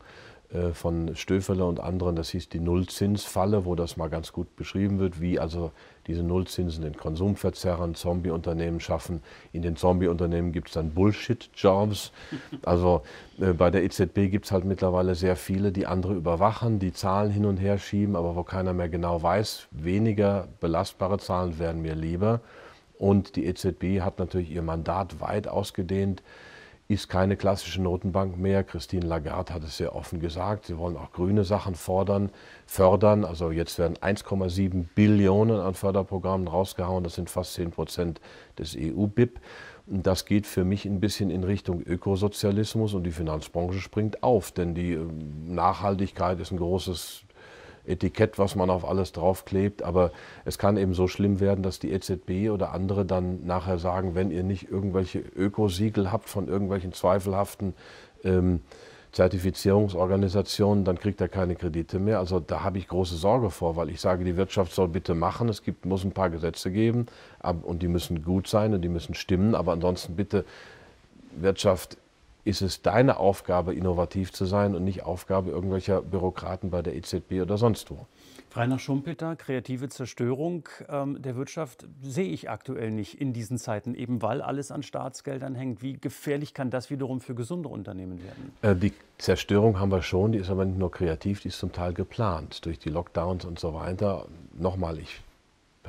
von 0.73 1.13
Stöferle 1.15 1.65
und 1.65 1.81
anderen, 1.81 2.15
das 2.15 2.29
hieß 2.29 2.47
die 2.47 2.61
Nullzinsfalle, 2.61 3.65
wo 3.65 3.75
das 3.75 3.97
mal 3.97 4.07
ganz 4.07 4.31
gut 4.31 4.55
beschrieben 4.55 4.97
wird, 4.97 5.19
wie 5.19 5.39
also 5.39 5.71
diese 6.07 6.23
Nullzinsen 6.23 6.83
den 6.83 6.95
Konsumverzerrern 6.95 7.95
Zombie-Unternehmen 7.95 8.79
schaffen. 8.79 9.21
In 9.51 9.61
den 9.61 9.75
Zombie-Unternehmen 9.75 10.53
gibt 10.53 10.69
es 10.69 10.75
dann 10.75 10.91
Bullshit-Jobs. 10.91 12.13
Also 12.63 13.01
äh, 13.39 13.51
bei 13.51 13.69
der 13.69 13.83
EZB 13.83 14.31
gibt 14.31 14.45
es 14.45 14.51
halt 14.51 14.63
mittlerweile 14.63 15.15
sehr 15.15 15.35
viele, 15.35 15.71
die 15.71 15.85
andere 15.85 16.13
überwachen, 16.13 16.79
die 16.79 16.93
Zahlen 16.93 17.31
hin 17.31 17.45
und 17.45 17.57
her 17.57 17.77
schieben, 17.77 18.15
aber 18.15 18.35
wo 18.35 18.43
keiner 18.43 18.73
mehr 18.73 18.89
genau 18.89 19.21
weiß, 19.21 19.67
weniger 19.71 20.47
belastbare 20.61 21.19
Zahlen 21.19 21.59
wären 21.59 21.81
mir 21.81 21.95
lieber. 21.95 22.39
Und 22.97 23.35
die 23.35 23.45
EZB 23.45 24.01
hat 24.01 24.17
natürlich 24.17 24.49
ihr 24.51 24.63
Mandat 24.63 25.19
weit 25.19 25.47
ausgedehnt 25.47 26.23
ist 26.87 27.09
keine 27.09 27.35
klassische 27.35 27.81
Notenbank 27.81 28.37
mehr. 28.37 28.63
Christine 28.63 29.05
Lagarde 29.05 29.53
hat 29.53 29.63
es 29.63 29.77
sehr 29.77 29.93
offen 29.93 30.19
gesagt. 30.21 30.65
Sie 30.65 30.77
wollen 30.77 30.95
auch 30.95 31.11
grüne 31.11 31.43
Sachen 31.43 31.75
fordern, 31.75 32.31
fördern. 32.65 33.25
Also 33.25 33.51
jetzt 33.51 33.77
werden 33.77 33.97
1,7 33.97 34.85
Billionen 34.95 35.59
an 35.59 35.73
Förderprogrammen 35.73 36.47
rausgehauen. 36.47 37.03
Das 37.03 37.15
sind 37.15 37.29
fast 37.29 37.53
10 37.55 37.71
Prozent 37.71 38.21
des 38.57 38.75
EU-BIP. 38.77 39.39
Das 39.85 40.25
geht 40.25 40.47
für 40.47 40.63
mich 40.63 40.85
ein 40.85 40.99
bisschen 40.99 41.29
in 41.29 41.43
Richtung 41.43 41.81
Ökosozialismus 41.81 42.93
und 42.93 43.03
die 43.03 43.11
Finanzbranche 43.11 43.79
springt 43.79 44.21
auf, 44.21 44.51
denn 44.51 44.75
die 44.75 44.93
ähm, 44.93 45.55
Nachhaltigkeit 45.55 46.39
ist 46.41 46.51
ein 46.51 46.57
großes 46.57 47.23
Etikett, 47.87 48.37
was 48.37 48.55
man 48.55 48.69
auf 48.69 48.85
alles 48.85 49.11
draufklebt. 49.11 49.83
Aber 49.83 50.11
es 50.45 50.57
kann 50.57 50.77
eben 50.77 50.93
so 50.93 51.07
schlimm 51.07 51.39
werden, 51.39 51.63
dass 51.63 51.79
die 51.79 51.91
EZB 51.91 52.51
oder 52.51 52.73
andere 52.73 53.05
dann 53.05 53.45
nachher 53.45 53.77
sagen, 53.77 54.15
wenn 54.15 54.31
ihr 54.31 54.43
nicht 54.43 54.69
irgendwelche 54.69 55.19
Ökosiegel 55.19 56.11
habt 56.11 56.29
von 56.29 56.47
irgendwelchen 56.47 56.93
zweifelhaften 56.93 57.73
ähm, 58.23 58.61
Zertifizierungsorganisationen, 59.11 60.83
dann 60.83 60.99
kriegt 60.99 61.21
er 61.21 61.29
keine 61.29 61.55
Kredite 61.55 61.97
mehr. 61.97 62.19
Also 62.19 62.39
da 62.39 62.63
habe 62.63 62.77
ich 62.77 62.87
große 62.87 63.15
Sorge 63.15 63.49
vor, 63.49 63.75
weil 63.75 63.89
ich 63.89 63.99
sage, 63.99 64.23
die 64.23 64.37
Wirtschaft 64.37 64.73
soll 64.73 64.89
bitte 64.89 65.15
machen. 65.15 65.49
Es 65.49 65.63
gibt, 65.63 65.85
muss 65.85 66.03
ein 66.03 66.11
paar 66.11 66.29
Gesetze 66.29 66.71
geben 66.71 67.07
und 67.63 67.81
die 67.81 67.87
müssen 67.87 68.23
gut 68.23 68.47
sein 68.47 68.73
und 68.73 68.81
die 68.81 68.89
müssen 68.89 69.15
stimmen. 69.15 69.55
Aber 69.55 69.71
ansonsten 69.71 70.15
bitte 70.15 70.45
Wirtschaft 71.31 71.97
ist 72.47 72.61
es 72.61 72.81
deine 72.81 73.17
Aufgabe, 73.17 73.73
innovativ 73.73 74.31
zu 74.31 74.45
sein 74.45 74.73
und 74.75 74.83
nicht 74.83 75.03
Aufgabe 75.03 75.51
irgendwelcher 75.51 76.01
Bürokraten 76.01 76.69
bei 76.69 76.81
der 76.81 76.95
EZB 76.95 77.41
oder 77.41 77.57
sonst 77.57 77.91
wo. 77.91 78.07
Rainer 78.55 78.79
Schumpeter, 78.79 79.35
kreative 79.35 79.89
Zerstörung 79.89 80.67
ähm, 80.89 81.21
der 81.21 81.35
Wirtschaft 81.35 81.85
sehe 82.01 82.29
ich 82.29 82.49
aktuell 82.49 82.89
nicht 82.89 83.21
in 83.21 83.33
diesen 83.33 83.57
Zeiten, 83.57 83.93
eben 83.93 84.21
weil 84.21 84.41
alles 84.41 84.71
an 84.71 84.81
Staatsgeldern 84.81 85.53
hängt. 85.53 85.83
Wie 85.83 85.97
gefährlich 85.97 86.55
kann 86.55 86.71
das 86.71 86.89
wiederum 86.89 87.21
für 87.21 87.35
gesunde 87.35 87.69
Unternehmen 87.69 88.19
werden? 88.23 88.53
Äh, 88.63 88.75
die 88.75 88.93
Zerstörung 89.19 89.79
haben 89.79 89.91
wir 89.91 90.01
schon, 90.01 90.31
die 90.31 90.39
ist 90.39 90.49
aber 90.49 90.65
nicht 90.65 90.79
nur 90.79 90.89
kreativ, 90.89 91.41
die 91.41 91.49
ist 91.49 91.59
zum 91.59 91.71
Teil 91.71 91.93
geplant 91.93 92.65
durch 92.65 92.79
die 92.79 92.89
Lockdowns 92.89 93.45
und 93.45 93.59
so 93.59 93.73
weiter. 93.73 94.25
Nochmal, 94.57 94.97
ich 94.97 95.21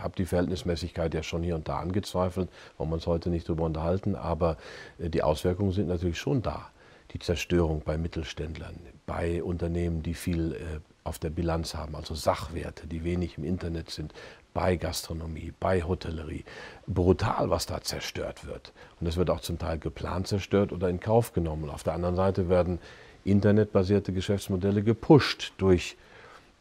habe 0.03 0.15
die 0.17 0.27
Verhältnismäßigkeit 0.27 1.15
ja 1.15 1.23
schon 1.23 1.43
hier 1.43 1.55
und 1.55 1.69
da 1.69 1.79
angezweifelt, 1.79 2.49
wollen 2.77 2.91
wir 2.91 2.95
uns 2.95 3.07
heute 3.07 3.31
nicht 3.31 3.49
darüber 3.49 3.65
unterhalten, 3.65 4.15
aber 4.15 4.57
äh, 4.99 5.09
die 5.09 5.23
Auswirkungen 5.23 5.73
sind 5.73 5.89
natürlich 5.89 6.19
schon 6.19 6.43
da. 6.43 6.71
Die 7.13 7.19
Zerstörung 7.19 7.83
bei 7.85 7.97
Mittelständlern, 7.97 8.77
bei 9.07 9.43
Unternehmen, 9.43 10.03
die 10.03 10.15
viel 10.15 10.53
äh, 10.53 10.59
auf 11.05 11.19
der 11.19 11.31
Bilanz 11.31 11.75
haben, 11.75 11.97
also 11.97 12.15
Sachwerte, 12.15 12.87
die 12.87 13.03
wenig 13.03 13.39
im 13.39 13.45
Internet 13.45 13.91
sind, 13.91 14.13
bei 14.53 14.77
Gastronomie, 14.77 15.53
bei 15.59 15.83
Hotellerie. 15.83 16.45
Brutal, 16.87 17.51
was 17.51 17.67
da 17.67 17.81
zerstört 17.81 18.47
wird. 18.47 18.73
Und 19.01 19.07
es 19.07 19.17
wird 19.17 19.31
auch 19.31 19.41
zum 19.41 19.59
Teil 19.59 19.79
geplant 19.79 20.27
zerstört 20.27 20.73
oder 20.73 20.89
in 20.89 21.01
Kauf 21.01 21.33
genommen. 21.33 21.71
Auf 21.71 21.83
der 21.83 21.95
anderen 21.95 22.17
Seite 22.17 22.49
werden 22.49 22.79
internetbasierte 23.25 24.13
Geschäftsmodelle 24.13 24.83
gepusht 24.83 25.53
durch, 25.59 25.97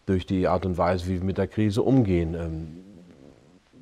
durch 0.05 0.25
die 0.25 0.47
Art 0.47 0.65
und 0.65 0.77
Weise, 0.77 1.07
wie 1.07 1.15
wir 1.15 1.23
mit 1.23 1.37
der 1.37 1.47
Krise 1.47 1.81
umgehen. 1.81 2.35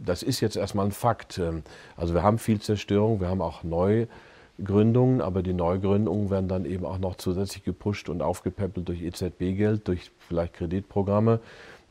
Das 0.04 0.24
ist 0.24 0.42
jetzt 0.42 0.56
erstmal 0.56 0.86
ein 0.86 0.92
Fakt. 0.92 1.38
Ähm, 1.38 1.64
also 1.96 2.14
wir 2.14 2.24
haben 2.24 2.38
viel 2.38 2.60
Zerstörung, 2.60 3.20
wir 3.20 3.30
haben 3.30 3.42
auch 3.42 3.64
Neugründungen, 3.64 5.22
aber 5.22 5.44
die 5.44 5.54
Neugründungen 5.54 6.30
werden 6.30 6.48
dann 6.48 6.66
eben 6.66 6.86
auch 6.86 6.98
noch 6.98 7.16
zusätzlich 7.16 7.64
gepusht 7.64 8.10
und 8.10 8.22
aufgepäppelt 8.22 8.88
durch 8.88 9.02
EZB-Geld, 9.02 9.88
durch 9.88 10.12
vielleicht 10.20 10.56
Kreditprogramme. 10.56 11.40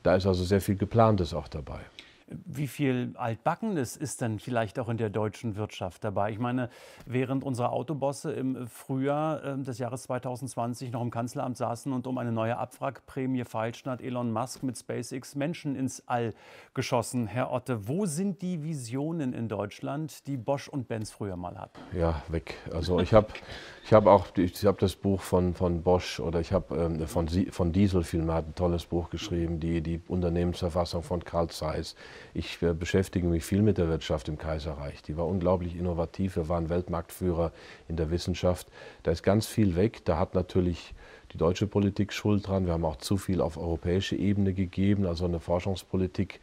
Da 0.02 0.16
ist 0.16 0.26
also 0.26 0.44
sehr 0.44 0.60
viel 0.60 0.76
Geplantes 0.76 1.32
auch 1.34 1.48
dabei. 1.48 1.80
Wie 2.26 2.68
viel 2.68 3.12
Altbackenes 3.16 3.96
ist 3.96 4.22
denn 4.22 4.38
vielleicht 4.38 4.78
auch 4.78 4.88
in 4.88 4.96
der 4.96 5.10
deutschen 5.10 5.56
Wirtschaft 5.56 6.04
dabei? 6.04 6.30
Ich 6.30 6.38
meine, 6.38 6.70
während 7.04 7.44
unsere 7.44 7.70
Autobosse 7.70 8.32
im 8.32 8.66
Frühjahr 8.66 9.44
ähm, 9.44 9.64
des 9.64 9.78
Jahres 9.78 10.04
2020 10.04 10.90
noch 10.90 11.02
im 11.02 11.10
Kanzleramt 11.10 11.58
saßen 11.58 11.92
und 11.92 12.06
um 12.06 12.16
eine 12.16 12.32
neue 12.32 12.56
Abwrackprämie 12.56 13.44
feilschen, 13.44 13.90
hat 13.90 14.00
Elon 14.00 14.32
Musk 14.32 14.62
mit 14.62 14.78
SpaceX 14.78 15.34
Menschen 15.34 15.76
ins 15.76 16.02
All 16.06 16.32
geschossen. 16.72 17.26
Herr 17.26 17.52
Otte, 17.52 17.88
wo 17.88 18.06
sind 18.06 18.40
die 18.40 18.62
Visionen 18.62 19.34
in 19.34 19.48
Deutschland, 19.48 20.26
die 20.26 20.38
Bosch 20.38 20.68
und 20.68 20.88
Benz 20.88 21.10
früher 21.10 21.36
mal 21.36 21.58
hatten? 21.58 21.78
Ja, 21.92 22.22
weg. 22.28 22.56
Also 22.72 23.00
ich 23.00 23.12
habe 23.12 23.28
ich 23.84 23.92
hab 23.92 24.06
auch 24.06 24.28
ich 24.36 24.64
hab 24.64 24.78
das 24.78 24.96
Buch 24.96 25.20
von, 25.20 25.52
von 25.52 25.82
Bosch 25.82 26.20
oder 26.20 26.40
ich 26.40 26.52
habe 26.52 26.74
ähm, 26.76 27.06
von, 27.06 27.28
von 27.28 27.72
Diesel 27.72 28.02
vielmehr 28.02 28.36
ein 28.36 28.54
tolles 28.54 28.86
Buch 28.86 29.10
geschrieben, 29.10 29.60
die, 29.60 29.82
die 29.82 30.00
Unternehmensverfassung 30.08 31.02
von 31.02 31.22
Carl 31.22 31.48
Zeiss. 31.48 31.94
Ich 32.32 32.60
äh, 32.62 32.74
beschäftige 32.74 33.26
mich 33.26 33.44
viel 33.44 33.62
mit 33.62 33.78
der 33.78 33.88
Wirtschaft 33.88 34.28
im 34.28 34.38
Kaiserreich. 34.38 35.02
Die 35.02 35.16
war 35.16 35.26
unglaublich 35.26 35.76
innovativ. 35.76 36.36
Wir 36.36 36.48
waren 36.48 36.68
Weltmarktführer 36.68 37.52
in 37.88 37.96
der 37.96 38.10
Wissenschaft. 38.10 38.68
Da 39.02 39.10
ist 39.10 39.22
ganz 39.22 39.46
viel 39.46 39.76
weg. 39.76 40.04
Da 40.04 40.18
hat 40.18 40.34
natürlich 40.34 40.94
die 41.32 41.38
deutsche 41.38 41.66
Politik 41.66 42.12
Schuld 42.12 42.46
dran. 42.46 42.66
Wir 42.66 42.72
haben 42.72 42.84
auch 42.84 42.96
zu 42.96 43.16
viel 43.16 43.40
auf 43.40 43.56
europäische 43.56 44.16
Ebene 44.16 44.52
gegeben, 44.52 45.06
also 45.06 45.24
eine 45.24 45.40
Forschungspolitik 45.40 46.40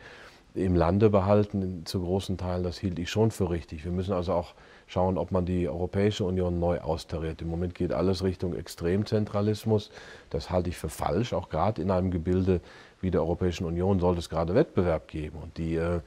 im 0.54 0.76
Lande 0.76 1.10
behalten, 1.10 1.86
zu 1.86 2.02
großen 2.02 2.38
Teilen. 2.38 2.64
Das 2.64 2.78
hielt 2.78 3.00
ich 3.00 3.10
schon 3.10 3.32
für 3.32 3.50
richtig. 3.50 3.86
Wir 3.86 3.92
müssen 3.92 4.14
also 4.14 4.34
auch 4.34 4.54
schauen, 4.88 5.18
ob 5.18 5.32
man 5.32 5.46
die 5.46 5.70
Europäische 5.70 6.26
Union 6.26 6.60
neu 6.60 6.82
austariert. 6.82 7.42
Im 7.42 7.48
Moment 7.48 7.74
geht 7.74 7.94
alles 7.94 8.24
Richtung 8.24 8.54
Extremzentralismus. 8.54 9.92
Das 10.30 10.50
halte 10.50 10.70
ich 10.70 10.78
für 10.78 10.90
falsch, 10.90 11.32
auch 11.32 11.48
gerade 11.48 11.82
in 11.82 11.90
einem 11.90 12.12
Gebilde 12.12 12.60
wie 13.02 13.12
der 13.12 13.22
Europäischen 13.22 13.66
Union 13.66 14.00
sollte 14.00 14.20
es 14.20 14.30
gerade 14.30 14.56
Wettbewerb 14.56 15.08
geben. 15.08 15.40
Und 15.42 15.58
die, 15.58 15.76
äh, 15.76 16.02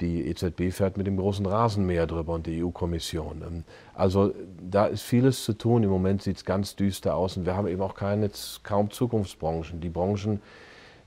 die 0.00 0.26
EZB 0.28 0.72
fährt 0.72 0.96
mit 0.96 1.06
dem 1.06 1.16
großen 1.16 1.44
Rasenmäher 1.44 2.06
drüber 2.06 2.34
und 2.34 2.46
die 2.46 2.62
EU-Kommission. 2.62 3.42
Ähm, 3.46 3.64
also 3.94 4.32
da 4.60 4.86
ist 4.86 5.02
vieles 5.02 5.44
zu 5.44 5.52
tun. 5.52 5.82
Im 5.82 5.90
Moment 5.90 6.22
sieht 6.22 6.38
es 6.38 6.44
ganz 6.44 6.76
düster 6.76 7.14
aus 7.14 7.36
und 7.36 7.46
wir 7.46 7.56
haben 7.56 7.68
eben 7.68 7.82
auch 7.82 7.94
keine, 7.94 8.30
kaum 8.62 8.90
Zukunftsbranchen. 8.90 9.80
Die 9.80 9.90
Branchen, 9.90 10.40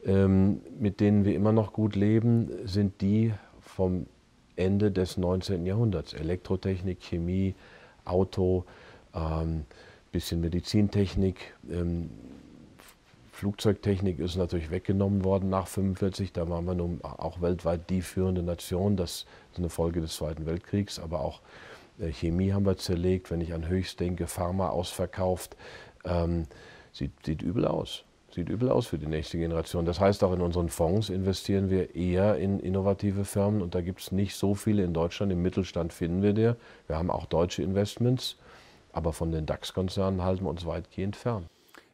ähm, 0.06 0.62
mit 0.80 1.00
denen 1.00 1.26
wir 1.26 1.36
immer 1.36 1.52
noch 1.52 1.74
gut 1.74 1.96
leben, 1.96 2.52
sind 2.66 3.02
die 3.02 3.34
vom 3.62 4.06
Ende 4.56 4.92
des 4.92 5.18
19. 5.18 5.66
Jahrhunderts. 5.66 6.14
Elektrotechnik, 6.14 7.02
Chemie, 7.02 7.56
Auto, 8.06 8.66
ähm, 9.16 9.66
bisschen 10.12 10.42
Medizintechnik. 10.42 11.56
Ähm, 11.70 12.10
Flugzeugtechnik 13.44 14.20
ist 14.20 14.38
natürlich 14.38 14.72
weggenommen 14.72 15.26
worden 15.26 15.50
nach 15.50 15.68
1945. 15.68 16.32
Da 16.32 16.48
waren 16.48 16.64
wir 16.64 16.76
nun 16.76 17.02
auch 17.04 17.42
weltweit 17.42 17.90
die 17.90 18.02
führende 18.02 18.42
Nation. 18.42 18.96
Das 18.96 19.26
ist 19.52 19.58
eine 19.58 19.68
Folge 19.68 20.00
des 20.00 20.16
Zweiten 20.16 20.46
Weltkriegs. 20.46 20.98
Aber 20.98 21.20
auch 21.20 21.42
äh, 22.00 22.14
Chemie 22.14 22.54
haben 22.54 22.66
wir 22.66 22.78
zerlegt. 22.78 23.32
Wenn 23.32 23.42
ich 23.42 23.54
an 23.54 23.68
Höchst 23.68 24.00
denke, 24.00 24.28
Pharma 24.28 24.70
ausverkauft. 24.70 25.58
Ähm, 26.06 26.46
sieht, 26.94 27.12
sieht 27.26 27.42
übel 27.42 27.68
aus. 27.68 28.06
Sieht 28.34 28.48
übel 28.48 28.70
aus 28.72 28.88
für 28.88 28.98
die 28.98 29.08
nächste 29.08 29.38
Generation. 29.38 29.86
Das 29.86 30.00
heißt, 30.00 30.24
auch 30.24 30.32
in 30.32 30.40
unseren 30.40 30.70
Fonds 30.70 31.10
investieren 31.10 31.70
wir 31.70 31.96
eher 31.96 32.38
in 32.38 32.62
innovative 32.62 33.26
Firmen. 33.26 33.62
Und 33.62 33.76
da 33.76 33.82
gibt 33.82 34.00
es 34.00 34.14
nicht 34.14 34.38
so 34.38 34.56
viele 34.56 34.86
in 34.86 34.94
Deutschland. 34.94 35.34
Im 35.34 35.42
Mittelstand 35.42 35.92
finden 35.92 36.22
wir 36.22 36.32
der. 36.32 36.56
Wir 36.88 36.98
haben 36.98 37.12
auch 37.12 37.26
deutsche 37.26 37.62
Investments. 37.62 38.38
Aber 38.94 39.12
von 39.12 39.34
den 39.34 39.46
DAX-Konzernen 39.46 40.24
halten 40.24 40.46
wir 40.46 40.50
uns 40.50 40.66
weitgehend 40.66 41.18
fern 41.18 41.50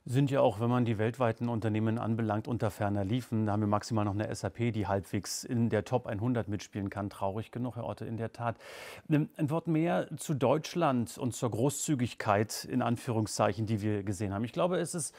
sind 0.10 0.32
ja 0.32 0.42
auch, 0.42 0.60
wenn 0.60 0.72
man 0.72 0.86
die 0.86 0.98
weltweiten 0.98 1.50
Unternehmen 1.50 2.00
anbelangt, 2.00 2.48
unter 2.48 2.72
ferner 2.72 3.06
liefen. 3.06 3.46
Da 3.46 3.52
haben 3.52 3.60
wir 3.60 3.68
maximal 3.68 4.06
noch 4.06 4.16
eine 4.16 4.34
SAP, 4.34 4.74
die 4.74 4.88
halbwegs 4.88 5.44
in 5.44 5.70
der 5.70 5.86
Top 5.86 6.08
100 6.08 6.48
mitspielen 6.48 6.90
kann. 6.90 7.12
Traurig 7.12 7.52
genug, 7.52 7.76
Herr 7.76 7.84
Orte, 7.84 8.06
in 8.06 8.18
der 8.18 8.34
Tat. 8.34 8.58
Ähm, 9.08 9.30
ein 9.38 9.52
Wort 9.52 9.68
mehr 9.68 10.08
zu 10.18 10.34
Deutschland 10.34 11.16
und 11.20 11.36
zur 11.36 11.52
Großzügigkeit 11.52 12.66
in 12.66 12.82
Anführungszeichen, 12.82 13.68
die 13.68 13.84
wir 13.84 14.02
gesehen 14.02 14.34
haben. 14.34 14.44
Ich 14.44 14.52
glaube, 14.52 14.78
es 14.78 14.96
ist 14.96 15.14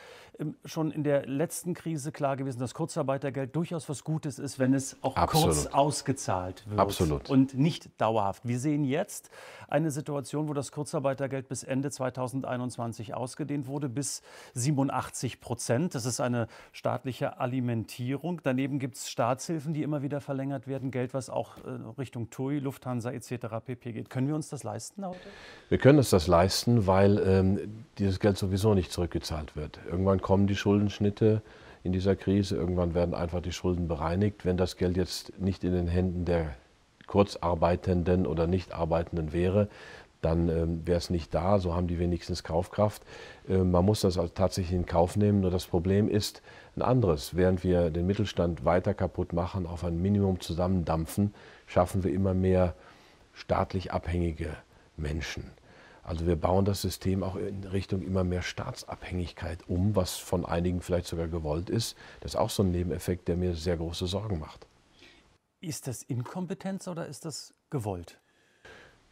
schon 0.64 0.90
in 0.90 1.04
der 1.04 1.26
letzten 1.26 1.74
Krise 1.74 2.10
klar 2.12 2.36
gewesen, 2.36 2.58
dass 2.58 2.74
Kurzarbeitergeld 2.74 3.54
durchaus 3.54 3.88
was 3.88 4.04
Gutes 4.04 4.38
ist, 4.38 4.58
wenn 4.58 4.74
es 4.74 4.96
auch 5.02 5.16
Absolut. 5.16 5.54
kurz 5.54 5.66
ausgezahlt 5.66 6.68
wird 6.68 6.80
Absolut. 6.80 7.30
und 7.30 7.54
nicht 7.54 7.90
dauerhaft. 8.00 8.46
Wir 8.46 8.58
sehen 8.58 8.84
jetzt 8.84 9.30
eine 9.68 9.90
Situation, 9.90 10.48
wo 10.48 10.52
das 10.52 10.72
Kurzarbeitergeld 10.72 11.48
bis 11.48 11.62
Ende 11.62 11.90
2021 11.90 13.14
ausgedehnt 13.14 13.66
wurde, 13.66 13.88
bis 13.88 14.22
7 14.54 14.80
85 14.80 15.40
Prozent. 15.40 15.94
Das 15.94 16.06
ist 16.06 16.20
eine 16.20 16.46
staatliche 16.72 17.38
Alimentierung. 17.40 18.40
Daneben 18.42 18.78
gibt 18.78 18.96
es 18.96 19.10
Staatshilfen, 19.10 19.74
die 19.74 19.82
immer 19.82 20.02
wieder 20.02 20.20
verlängert 20.20 20.66
werden. 20.66 20.90
Geld, 20.90 21.14
was 21.14 21.30
auch 21.30 21.58
äh, 21.58 21.70
Richtung 21.98 22.30
TUI, 22.30 22.58
Lufthansa 22.58 23.10
etc. 23.10 23.46
pp. 23.64 23.92
geht. 23.92 24.10
Können 24.10 24.28
wir 24.28 24.34
uns 24.34 24.48
das 24.48 24.62
leisten 24.62 25.04
heute? 25.04 25.18
Wir 25.68 25.78
können 25.78 25.98
uns 25.98 26.10
das 26.10 26.26
leisten, 26.26 26.86
weil 26.86 27.18
ähm, 27.18 27.84
dieses 27.98 28.20
Geld 28.20 28.38
sowieso 28.38 28.74
nicht 28.74 28.92
zurückgezahlt 28.92 29.56
wird. 29.56 29.80
Irgendwann 29.86 30.20
kommen 30.30 30.46
die 30.46 30.54
Schuldenschnitte 30.54 31.42
in 31.82 31.90
dieser 31.90 32.14
Krise. 32.14 32.54
Irgendwann 32.54 32.94
werden 32.94 33.16
einfach 33.16 33.42
die 33.42 33.50
Schulden 33.50 33.88
bereinigt. 33.88 34.44
Wenn 34.44 34.56
das 34.56 34.76
Geld 34.76 34.96
jetzt 34.96 35.40
nicht 35.40 35.64
in 35.64 35.72
den 35.72 35.88
Händen 35.88 36.24
der 36.24 36.54
Kurzarbeitenden 37.08 38.28
oder 38.28 38.46
Nichtarbeitenden 38.46 39.32
wäre, 39.32 39.68
dann 40.22 40.48
ähm, 40.48 40.86
wäre 40.86 40.98
es 40.98 41.10
nicht 41.10 41.34
da. 41.34 41.58
So 41.58 41.74
haben 41.74 41.88
die 41.88 41.98
wenigstens 41.98 42.44
Kaufkraft. 42.44 43.02
Ähm, 43.48 43.72
man 43.72 43.84
muss 43.84 44.02
das 44.02 44.18
also 44.18 44.30
tatsächlich 44.32 44.78
in 44.78 44.86
Kauf 44.86 45.16
nehmen. 45.16 45.40
Nur 45.40 45.50
das 45.50 45.66
Problem 45.66 46.08
ist 46.08 46.42
ein 46.76 46.82
anderes. 46.82 47.34
Während 47.34 47.64
wir 47.64 47.90
den 47.90 48.06
Mittelstand 48.06 48.64
weiter 48.64 48.94
kaputt 48.94 49.32
machen, 49.32 49.66
auf 49.66 49.82
ein 49.82 50.00
Minimum 50.00 50.38
zusammendampfen, 50.38 51.34
schaffen 51.66 52.04
wir 52.04 52.12
immer 52.12 52.34
mehr 52.34 52.74
staatlich 53.34 53.92
abhängige 53.92 54.50
Menschen. 54.96 55.50
Also 56.10 56.26
wir 56.26 56.34
bauen 56.34 56.64
das 56.64 56.82
System 56.82 57.22
auch 57.22 57.36
in 57.36 57.62
Richtung 57.62 58.02
immer 58.02 58.24
mehr 58.24 58.42
Staatsabhängigkeit 58.42 59.60
um, 59.68 59.94
was 59.94 60.16
von 60.16 60.44
einigen 60.44 60.80
vielleicht 60.80 61.06
sogar 61.06 61.28
gewollt 61.28 61.70
ist. 61.70 61.96
Das 62.18 62.32
ist 62.32 62.36
auch 62.36 62.50
so 62.50 62.64
ein 62.64 62.72
Nebeneffekt, 62.72 63.28
der 63.28 63.36
mir 63.36 63.54
sehr 63.54 63.76
große 63.76 64.08
Sorgen 64.08 64.40
macht. 64.40 64.66
Ist 65.60 65.86
das 65.86 66.02
Inkompetenz 66.02 66.88
oder 66.88 67.06
ist 67.06 67.24
das 67.24 67.54
gewollt? 67.70 68.18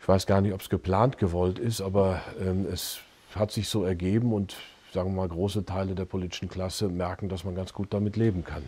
Ich 0.01 0.09
weiß 0.09 0.27
gar 0.27 0.41
nicht, 0.41 0.53
ob 0.53 0.61
es 0.61 0.71
geplant 0.71 1.19
gewollt 1.19 1.61
ist, 1.61 1.81
aber 1.81 2.21
ähm, 2.41 2.67
es 2.67 2.99
hat 3.33 3.53
sich 3.53 3.69
so 3.69 3.85
ergeben 3.85 4.33
und 4.33 4.57
sagen 4.93 5.11
wir 5.11 5.19
mal, 5.19 5.29
große 5.29 5.65
Teile 5.65 5.95
der 5.95 6.05
politischen 6.05 6.49
Klasse 6.49 6.89
merken, 6.89 7.29
dass 7.29 7.45
man 7.45 7.55
ganz 7.55 7.73
gut 7.73 7.95
damit 7.95 8.17
leben 8.17 8.43
kann. 8.43 8.65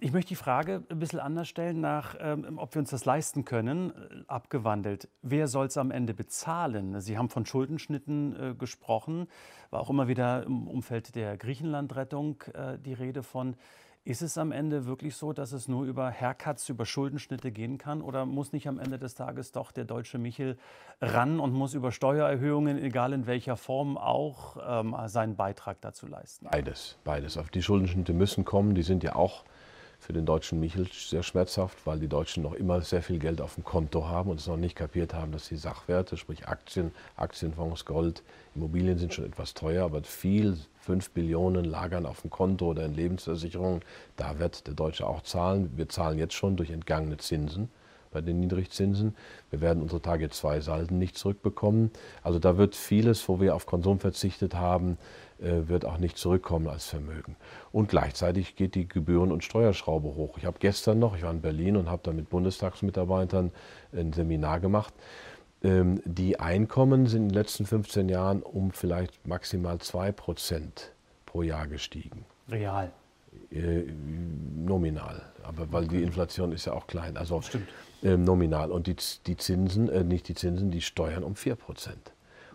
Ich 0.00 0.12
möchte 0.12 0.28
die 0.28 0.36
Frage 0.36 0.84
ein 0.90 1.00
bisschen 1.00 1.18
anders 1.18 1.48
stellen, 1.48 1.80
nach, 1.80 2.14
ähm, 2.20 2.56
ob 2.58 2.72
wir 2.72 2.80
uns 2.80 2.90
das 2.90 3.04
leisten 3.04 3.44
können, 3.44 3.90
äh, 3.90 4.22
abgewandelt. 4.28 5.08
Wer 5.22 5.48
soll 5.48 5.66
es 5.66 5.76
am 5.76 5.90
Ende 5.90 6.14
bezahlen? 6.14 7.00
Sie 7.00 7.18
haben 7.18 7.28
von 7.28 7.44
Schuldenschnitten 7.44 8.36
äh, 8.40 8.54
gesprochen, 8.54 9.26
war 9.70 9.80
auch 9.80 9.90
immer 9.90 10.06
wieder 10.06 10.44
im 10.44 10.68
Umfeld 10.68 11.16
der 11.16 11.36
Griechenlandrettung 11.36 12.44
äh, 12.54 12.78
die 12.78 12.92
Rede 12.92 13.24
von. 13.24 13.56
Ist 14.04 14.22
es 14.22 14.38
am 14.38 14.52
Ende 14.52 14.86
wirklich 14.86 15.16
so, 15.16 15.32
dass 15.32 15.50
es 15.50 15.66
nur 15.66 15.84
über 15.84 16.12
Haircuts, 16.12 16.68
über 16.68 16.86
Schuldenschnitte 16.86 17.50
gehen 17.50 17.76
kann? 17.76 18.00
Oder 18.00 18.24
muss 18.24 18.52
nicht 18.52 18.68
am 18.68 18.78
Ende 18.78 19.00
des 19.00 19.16
Tages 19.16 19.50
doch 19.50 19.72
der 19.72 19.84
deutsche 19.84 20.18
Michel 20.18 20.58
ran 21.00 21.40
und 21.40 21.52
muss 21.52 21.74
über 21.74 21.90
Steuererhöhungen, 21.90 22.78
egal 22.78 23.12
in 23.12 23.26
welcher 23.26 23.56
Form, 23.56 23.98
auch 23.98 24.56
ähm, 24.64 24.94
seinen 25.08 25.34
Beitrag 25.34 25.80
dazu 25.80 26.06
leisten? 26.06 26.46
Beides, 26.50 26.96
beides. 27.02 27.36
Auf 27.36 27.50
die 27.50 27.62
Schuldenschnitte 27.62 28.12
müssen 28.14 28.44
kommen. 28.44 28.76
Die 28.76 28.82
sind 28.82 29.02
ja 29.02 29.16
auch 29.16 29.44
für 29.98 30.12
den 30.12 30.26
deutschen 30.26 30.60
Michel 30.60 30.88
sehr 30.92 31.22
schmerzhaft, 31.22 31.78
weil 31.84 31.98
die 31.98 32.08
Deutschen 32.08 32.42
noch 32.42 32.54
immer 32.54 32.80
sehr 32.82 33.02
viel 33.02 33.18
Geld 33.18 33.40
auf 33.40 33.56
dem 33.56 33.64
Konto 33.64 34.06
haben 34.06 34.30
und 34.30 34.40
es 34.40 34.46
noch 34.46 34.56
nicht 34.56 34.76
kapiert 34.76 35.12
haben, 35.12 35.32
dass 35.32 35.48
die 35.48 35.56
Sachwerte, 35.56 36.16
sprich 36.16 36.46
Aktien, 36.46 36.92
Aktienfonds, 37.16 37.84
Gold, 37.84 38.22
Immobilien 38.54 38.98
sind 38.98 39.12
schon 39.12 39.26
etwas 39.26 39.54
teuer, 39.54 39.84
aber 39.84 40.02
viel, 40.02 40.56
5 40.80 41.10
Billionen 41.10 41.64
lagern 41.64 42.06
auf 42.06 42.22
dem 42.22 42.30
Konto 42.30 42.68
oder 42.68 42.84
in 42.84 42.94
Lebensversicherungen, 42.94 43.82
da 44.16 44.38
wird 44.38 44.66
der 44.66 44.74
Deutsche 44.74 45.06
auch 45.06 45.22
zahlen. 45.22 45.70
Wir 45.76 45.88
zahlen 45.88 46.18
jetzt 46.18 46.34
schon 46.34 46.56
durch 46.56 46.70
entgangene 46.70 47.18
Zinsen 47.18 47.68
bei 48.10 48.20
den 48.20 48.40
Niedrigzinsen. 48.40 49.14
Wir 49.50 49.60
werden 49.60 49.82
unsere 49.82 50.02
Tage 50.02 50.30
2 50.30 50.60
Salden 50.60 50.98
nicht 50.98 51.16
zurückbekommen. 51.16 51.90
Also 52.22 52.38
da 52.38 52.56
wird 52.58 52.74
vieles, 52.74 53.28
wo 53.28 53.40
wir 53.40 53.54
auf 53.54 53.66
Konsum 53.66 54.00
verzichtet 54.00 54.54
haben, 54.54 54.98
äh, 55.40 55.68
wird 55.68 55.84
auch 55.84 55.98
nicht 55.98 56.18
zurückkommen 56.18 56.68
als 56.68 56.86
Vermögen. 56.86 57.36
Und 57.72 57.88
gleichzeitig 57.88 58.56
geht 58.56 58.74
die 58.74 58.88
Gebühren- 58.88 59.32
und 59.32 59.44
Steuerschraube 59.44 60.08
hoch. 60.14 60.36
Ich 60.38 60.44
habe 60.44 60.58
gestern 60.58 60.98
noch, 60.98 61.16
ich 61.16 61.22
war 61.22 61.30
in 61.30 61.40
Berlin 61.40 61.76
und 61.76 61.88
habe 61.88 62.02
da 62.02 62.12
mit 62.12 62.28
Bundestagsmitarbeitern 62.28 63.52
ein 63.92 64.12
Seminar 64.12 64.60
gemacht. 64.60 64.94
Ähm, 65.62 66.00
die 66.04 66.38
Einkommen 66.38 67.06
sind 67.06 67.22
in 67.22 67.28
den 67.28 67.34
letzten 67.34 67.66
15 67.66 68.08
Jahren 68.08 68.42
um 68.42 68.70
vielleicht 68.70 69.26
maximal 69.26 69.78
2 69.78 70.12
Prozent 70.12 70.92
pro 71.26 71.42
Jahr 71.42 71.66
gestiegen. 71.66 72.24
Real? 72.48 72.90
Äh, 73.50 73.84
nominal, 74.56 75.22
aber 75.42 75.70
weil 75.72 75.86
die 75.86 76.02
Inflation 76.02 76.52
ist 76.52 76.66
ja 76.66 76.72
auch 76.72 76.86
klein. 76.86 77.16
Also 77.16 77.40
Stimmt. 77.42 77.68
Äh, 78.02 78.16
nominal. 78.16 78.70
Und 78.70 78.86
die, 78.86 78.96
die 79.26 79.36
Zinsen, 79.36 79.88
äh, 79.88 80.04
nicht 80.04 80.28
die 80.28 80.34
Zinsen, 80.34 80.70
die 80.70 80.82
Steuern 80.82 81.24
um 81.24 81.34
4 81.34 81.56
Prozent. 81.56 82.12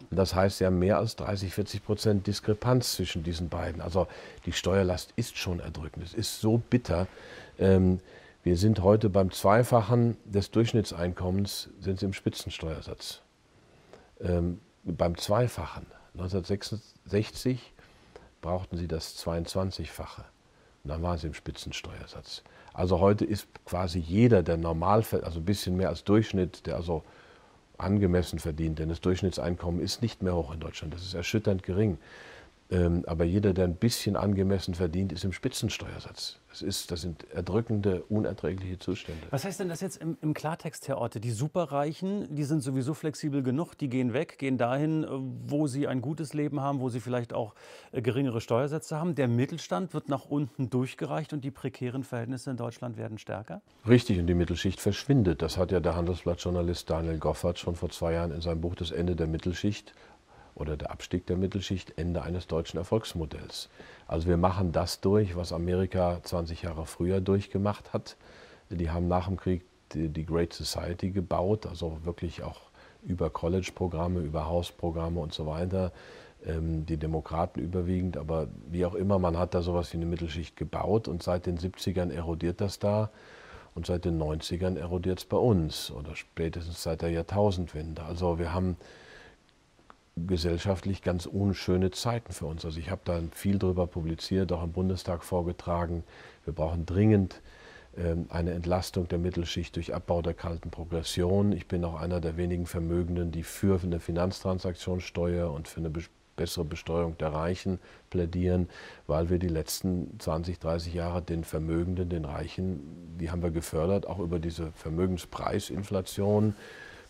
Das 0.10 0.36
heißt 0.36 0.62
ja 0.62 0.70
mehr 0.70 0.98
als 0.98 1.16
30, 1.16 1.54
40 1.54 1.86
Prozent 1.86 2.28
Diskrepanz 2.28 2.94
zwischen 2.94 3.24
diesen 3.24 3.50
beiden. 3.50 3.82
Also 3.82 4.08
die 4.46 4.52
Steuerlast 4.52 5.14
ist 5.16 5.38
schon 5.38 5.60
erdrückend. 5.60 6.06
Es 6.06 6.14
ist 6.14 6.40
so 6.40 6.62
bitter. 6.70 7.08
Ähm, 7.58 8.00
wir 8.44 8.58
sind 8.58 8.82
heute 8.82 9.10
beim 9.10 9.32
Zweifachen 9.32 10.18
des 10.26 10.52
Durchschnittseinkommens 10.52 11.70
sind 11.80 12.00
sie 12.00 12.06
im 12.06 12.14
Spitzensteuersatz. 12.14 13.22
Ähm, 14.22 14.60
beim 14.84 15.18
Zweifachen. 15.18 15.86
1966 16.14 17.74
brauchten 18.42 18.78
sie 18.78 18.88
das 18.88 19.18
22-fache. 19.26 20.26
Und 20.84 20.90
dann 20.90 21.02
waren 21.02 21.18
sie 21.18 21.28
im 21.28 21.34
Spitzensteuersatz. 21.34 22.44
Also 22.74 23.00
heute 23.00 23.24
ist 23.24 23.48
quasi 23.66 24.00
jeder, 24.00 24.44
der 24.44 24.58
Normalfall, 24.58 25.24
also 25.24 25.40
ein 25.40 25.46
bisschen 25.46 25.78
mehr 25.78 25.88
als 25.88 26.04
Durchschnitt, 26.04 26.66
der 26.66 26.76
also 26.76 27.04
angemessen 27.78 28.38
verdient, 28.38 28.80
denn 28.80 28.90
das 28.90 29.00
Durchschnittseinkommen 29.00 29.82
ist 29.82 30.02
nicht 30.02 30.22
mehr 30.22 30.36
hoch 30.36 30.54
in 30.54 30.60
Deutschland. 30.60 30.94
Das 30.94 31.04
ist 31.04 31.14
erschütternd 31.14 31.64
gering. 31.64 31.98
Ähm, 32.74 33.04
aber 33.06 33.24
jeder, 33.24 33.54
der 33.54 33.66
ein 33.66 33.76
bisschen 33.76 34.16
angemessen 34.16 34.74
verdient, 34.74 35.12
ist 35.12 35.24
im 35.24 35.32
Spitzensteuersatz. 35.32 36.40
Das, 36.50 36.64
ist, 36.64 36.92
das 36.92 37.02
sind 37.02 37.30
erdrückende, 37.32 38.04
unerträgliche 38.10 38.80
Zustände. 38.80 39.22
Was 39.30 39.46
heißt 39.46 39.60
denn 39.60 39.70
das 39.70 39.82
jetzt 39.82 39.98
im, 39.98 40.18
im, 40.22 40.34
Klartext, 40.34 40.88
Herr 40.88 40.98
Orte? 40.98 41.20
Die 41.20 41.32
Superreichen, 41.32 42.36
die 42.36 42.44
sind 42.44 42.62
sowieso 42.62 42.96
flexibel 42.96 43.44
genug, 43.44 43.76
die 43.76 43.90
gehen 43.90 44.14
weg, 44.14 44.40
gehen 44.40 44.58
dahin, 44.58 45.04
äh, 45.04 45.08
wo 45.46 45.68
sie 45.68 45.88
ein 45.88 46.02
gutes 46.02 46.34
Leben 46.34 46.62
haben, 46.62 46.80
wo 46.80 46.90
sie 46.90 47.00
vielleicht 47.00 47.34
auch 47.34 47.54
äh, 47.92 48.02
geringere 48.02 48.42
Steuersätze 48.42 49.00
haben. 49.00 49.14
Der 49.14 49.28
Mittelstand 49.28 49.94
wird 49.94 50.10
nach 50.10 50.26
unten 50.26 50.72
durchgereicht 50.72 51.32
und 51.32 51.44
die 51.44 51.52
prekären 51.52 52.04
Verhältnisse 52.04 52.50
in 52.50 52.58
Deutschland 52.58 52.98
werden 52.98 53.20
stärker? 53.20 53.62
Richtig, 53.88 54.18
und 54.20 54.26
die 54.26 54.34
Mittelschicht 54.34 54.82
verschwindet. 54.82 55.44
Das 55.44 55.58
hat 55.58 55.72
ja 55.72 55.80
der 55.80 55.96
Handelsblattjournalist 55.96 56.90
Daniel 56.90 57.20
Goffert 57.20 57.60
schon 57.60 57.76
vor 57.76 57.90
zwei 57.90 58.14
Jahren 58.14 58.32
in 58.32 58.42
seinem 58.42 58.62
Buch 58.62 58.74
Das 58.74 58.90
Ende 58.90 59.16
der 59.16 59.28
Mittelschicht 59.28 59.94
oder 60.56 60.78
der 60.78 60.92
Abstieg 60.92 61.26
der 61.28 61.38
Mittelschicht 61.38 61.98
Ende 61.98 62.22
eines 62.22 62.48
deutschen 62.48 62.78
Erfolgsmodells. 62.78 63.70
Also 64.08 64.28
wir 64.28 64.38
machen 64.38 64.72
das 64.72 65.02
durch, 65.02 65.36
was 65.36 65.54
Amerika 65.54 66.20
20 66.22 66.62
Jahre 66.64 66.86
früher 66.86 67.22
durchgemacht 67.22 67.94
hat. 67.94 68.18
Die 68.70 68.90
haben 68.90 69.08
nach 69.08 69.28
dem 69.28 69.38
Krieg 69.38 69.64
die, 69.94 70.26
Great 70.26 70.54
Society 70.54 71.12
gebaut, 71.12 71.66
also 71.66 72.00
wirklich 72.04 72.44
auch 72.44 72.62
über 73.04 73.30
College-Programme, 73.30 74.22
über 74.22 74.48
Hausprogramme 74.48 75.20
und 75.20 75.34
so 75.34 75.46
weiter. 75.46 75.92
Ähm, 76.46 76.86
die 76.86 76.98
Demokraten 76.98 77.60
überwiegend, 77.60 78.18
aber 78.18 78.48
wie 78.70 78.86
auch 78.86 78.96
immer, 78.96 79.20
man 79.20 79.38
hat 79.38 79.54
da 79.54 79.62
sowas 79.62 79.94
wie 79.94 79.98
eine 79.98 80.06
Mittelschicht 80.06 80.56
gebaut 80.56 81.08
und 81.08 81.24
seit 81.24 81.46
den 81.46 81.58
70ern 81.58 82.12
erodiert 82.12 82.62
das 82.62 82.80
da. 82.80 83.12
Und 83.76 83.88
seit 83.88 84.06
den 84.06 84.22
90ern 84.22 84.78
erodiert 84.78 85.20
es 85.20 85.26
bei 85.26 85.38
uns 85.38 85.90
oder 85.90 86.16
spätestens 86.16 86.84
seit 86.84 87.02
der 87.02 87.10
Jahrtausendwende. 87.10 88.04
Also 88.04 88.38
wir 88.38 88.54
haben 88.54 88.78
gesellschaftlich 90.16 91.02
ganz 91.02 91.26
unschöne 91.26 91.92
Zeiten 91.92 92.34
für 92.34 92.46
uns. 92.46 92.66
Also 92.66 92.80
ich 92.80 92.90
habe 92.90 93.02
da 93.04 93.20
viel 93.32 93.58
darüber 93.58 93.88
publiziert, 93.88 94.52
auch 94.52 94.64
im 94.64 94.72
Bundestag 94.72 95.24
vorgetragen. 95.24 96.04
Wir 96.46 96.54
brauchen 96.54 96.86
dringend 96.86 97.42
ähm, 97.98 98.28
eine 98.30 98.52
Entlastung 98.52 99.08
der 99.08 99.18
Mittelschicht 99.18 99.76
durch 99.76 99.94
Abbau 99.94 100.22
der 100.22 100.34
kalten 100.34 100.70
Progression. 100.70 101.52
Ich 101.52 101.68
bin 101.68 101.84
auch 101.84 101.96
einer 101.96 102.22
der 102.22 102.38
wenigen 102.38 102.66
Vermögenden, 102.66 103.32
die 103.32 103.44
für 103.44 103.80
eine 103.82 104.00
Finanztransaktionssteuer 104.00 105.52
und 105.52 105.68
für 105.68 105.80
eine 105.80 105.92
bessere 106.36 106.66
Besteuerung 106.66 107.18
der 107.18 107.34
Reichen 107.34 107.80
plädieren, 108.10 108.70
weil 109.08 109.30
wir 109.30 109.40
die 109.40 109.48
letzten 109.48 110.20
20, 110.20 110.60
30 110.60 110.94
Jahre 110.94 111.22
den 111.22 111.44
Vermögenden, 111.44 112.10
den 112.10 112.26
Reichen, 112.26 113.18
die 113.20 113.30
haben 113.30 113.44
wir 113.44 113.52
gefördert, 113.52 114.08
auch 114.08 114.20
über 114.20 114.40
diese 114.40 114.72
Vermögenspreisinflation. 114.74 116.56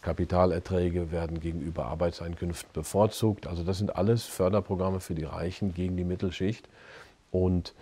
Kapitalerträge 0.03 1.11
werden 1.11 1.39
gegenüber 1.39 1.85
Arbeitseinkünften 1.85 2.71
bevorzugt. 2.73 3.47
Also 3.47 3.63
das 3.63 3.77
sind 3.77 3.95
alles 3.95 4.25
Förderprogramme 4.25 4.99
für 4.99 5.15
die 5.15 5.23
Reichen 5.23 5.73
gegen 5.73 5.97
die 5.97 6.03
Mittelschicht. 6.03 6.67
Und 7.31 7.73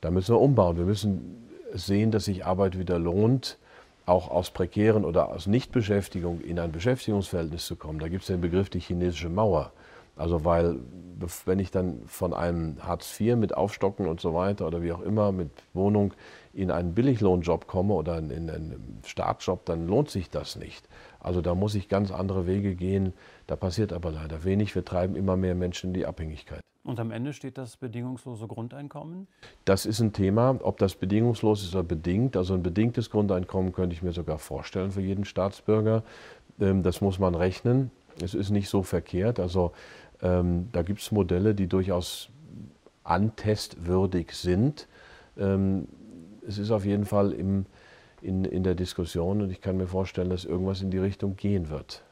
da 0.00 0.10
müssen 0.10 0.34
wir 0.34 0.40
umbauen. 0.40 0.76
Wir 0.76 0.84
müssen 0.84 1.48
sehen, 1.72 2.10
dass 2.10 2.26
sich 2.26 2.44
Arbeit 2.44 2.78
wieder 2.78 2.98
lohnt, 2.98 3.58
auch 4.06 4.30
aus 4.30 4.50
prekären 4.50 5.04
oder 5.04 5.30
aus 5.30 5.46
Nichtbeschäftigung 5.46 6.40
in 6.40 6.58
ein 6.58 6.72
Beschäftigungsverhältnis 6.72 7.66
zu 7.66 7.76
kommen. 7.76 7.98
Da 7.98 8.08
gibt 8.08 8.22
es 8.22 8.28
den 8.28 8.40
Begriff 8.40 8.70
die 8.70 8.80
chinesische 8.80 9.28
Mauer. 9.28 9.72
Also 10.16 10.44
weil, 10.44 10.76
wenn 11.46 11.58
ich 11.58 11.70
dann 11.70 12.02
von 12.06 12.34
einem 12.34 12.76
Hartz 12.82 13.18
IV 13.18 13.36
mit 13.36 13.56
Aufstocken 13.56 14.06
und 14.06 14.20
so 14.20 14.34
weiter 14.34 14.66
oder 14.66 14.82
wie 14.82 14.92
auch 14.92 15.00
immer 15.00 15.32
mit 15.32 15.50
Wohnung 15.72 16.12
in 16.52 16.70
einen 16.70 16.94
Billiglohnjob 16.94 17.66
komme 17.66 17.94
oder 17.94 18.18
in 18.18 18.30
einen 18.30 19.00
Startjob, 19.06 19.64
dann 19.64 19.86
lohnt 19.86 20.10
sich 20.10 20.28
das 20.28 20.56
nicht. 20.56 20.86
Also 21.20 21.40
da 21.40 21.54
muss 21.54 21.74
ich 21.74 21.88
ganz 21.88 22.10
andere 22.10 22.46
Wege 22.46 22.74
gehen. 22.74 23.12
Da 23.46 23.56
passiert 23.56 23.92
aber 23.92 24.10
leider 24.10 24.44
wenig. 24.44 24.74
Wir 24.74 24.84
treiben 24.84 25.16
immer 25.16 25.36
mehr 25.36 25.54
Menschen 25.54 25.88
in 25.90 25.94
die 25.94 26.06
Abhängigkeit. 26.06 26.60
Und 26.82 26.98
am 26.98 27.10
Ende 27.10 27.34
steht 27.34 27.58
das 27.58 27.76
bedingungslose 27.76 28.46
Grundeinkommen? 28.46 29.28
Das 29.66 29.84
ist 29.84 30.00
ein 30.00 30.14
Thema, 30.14 30.58
ob 30.62 30.78
das 30.78 30.94
bedingungslos 30.94 31.62
ist 31.62 31.74
oder 31.74 31.84
bedingt. 31.84 32.36
Also 32.36 32.54
ein 32.54 32.62
bedingtes 32.62 33.10
Grundeinkommen 33.10 33.72
könnte 33.72 33.94
ich 33.94 34.02
mir 34.02 34.12
sogar 34.12 34.38
vorstellen 34.38 34.90
für 34.90 35.02
jeden 35.02 35.26
Staatsbürger. 35.26 36.02
Ähm, 36.58 36.82
das 36.82 37.02
muss 37.02 37.18
man 37.18 37.34
rechnen. 37.34 37.90
Es 38.22 38.34
ist 38.34 38.50
nicht 38.50 38.70
so 38.70 38.82
verkehrt. 38.82 39.38
Also 39.38 39.72
ähm, 40.22 40.68
da 40.72 40.82
gibt 40.82 41.00
es 41.00 41.12
Modelle, 41.12 41.54
die 41.54 41.66
durchaus 41.66 42.30
antestwürdig 43.04 44.32
sind. 44.32 44.88
Ähm, 45.36 45.86
es 46.46 46.58
ist 46.58 46.70
auf 46.70 46.84
jeden 46.84 47.04
Fall 47.04 47.32
im, 47.32 47.66
in, 48.22 48.44
in 48.44 48.62
der 48.62 48.74
Diskussion 48.74 49.42
und 49.42 49.50
ich 49.50 49.60
kann 49.60 49.76
mir 49.76 49.86
vorstellen, 49.86 50.30
dass 50.30 50.44
irgendwas 50.44 50.82
in 50.82 50.90
die 50.90 50.98
Richtung 50.98 51.36
gehen 51.36 51.68
wird. 51.68 52.02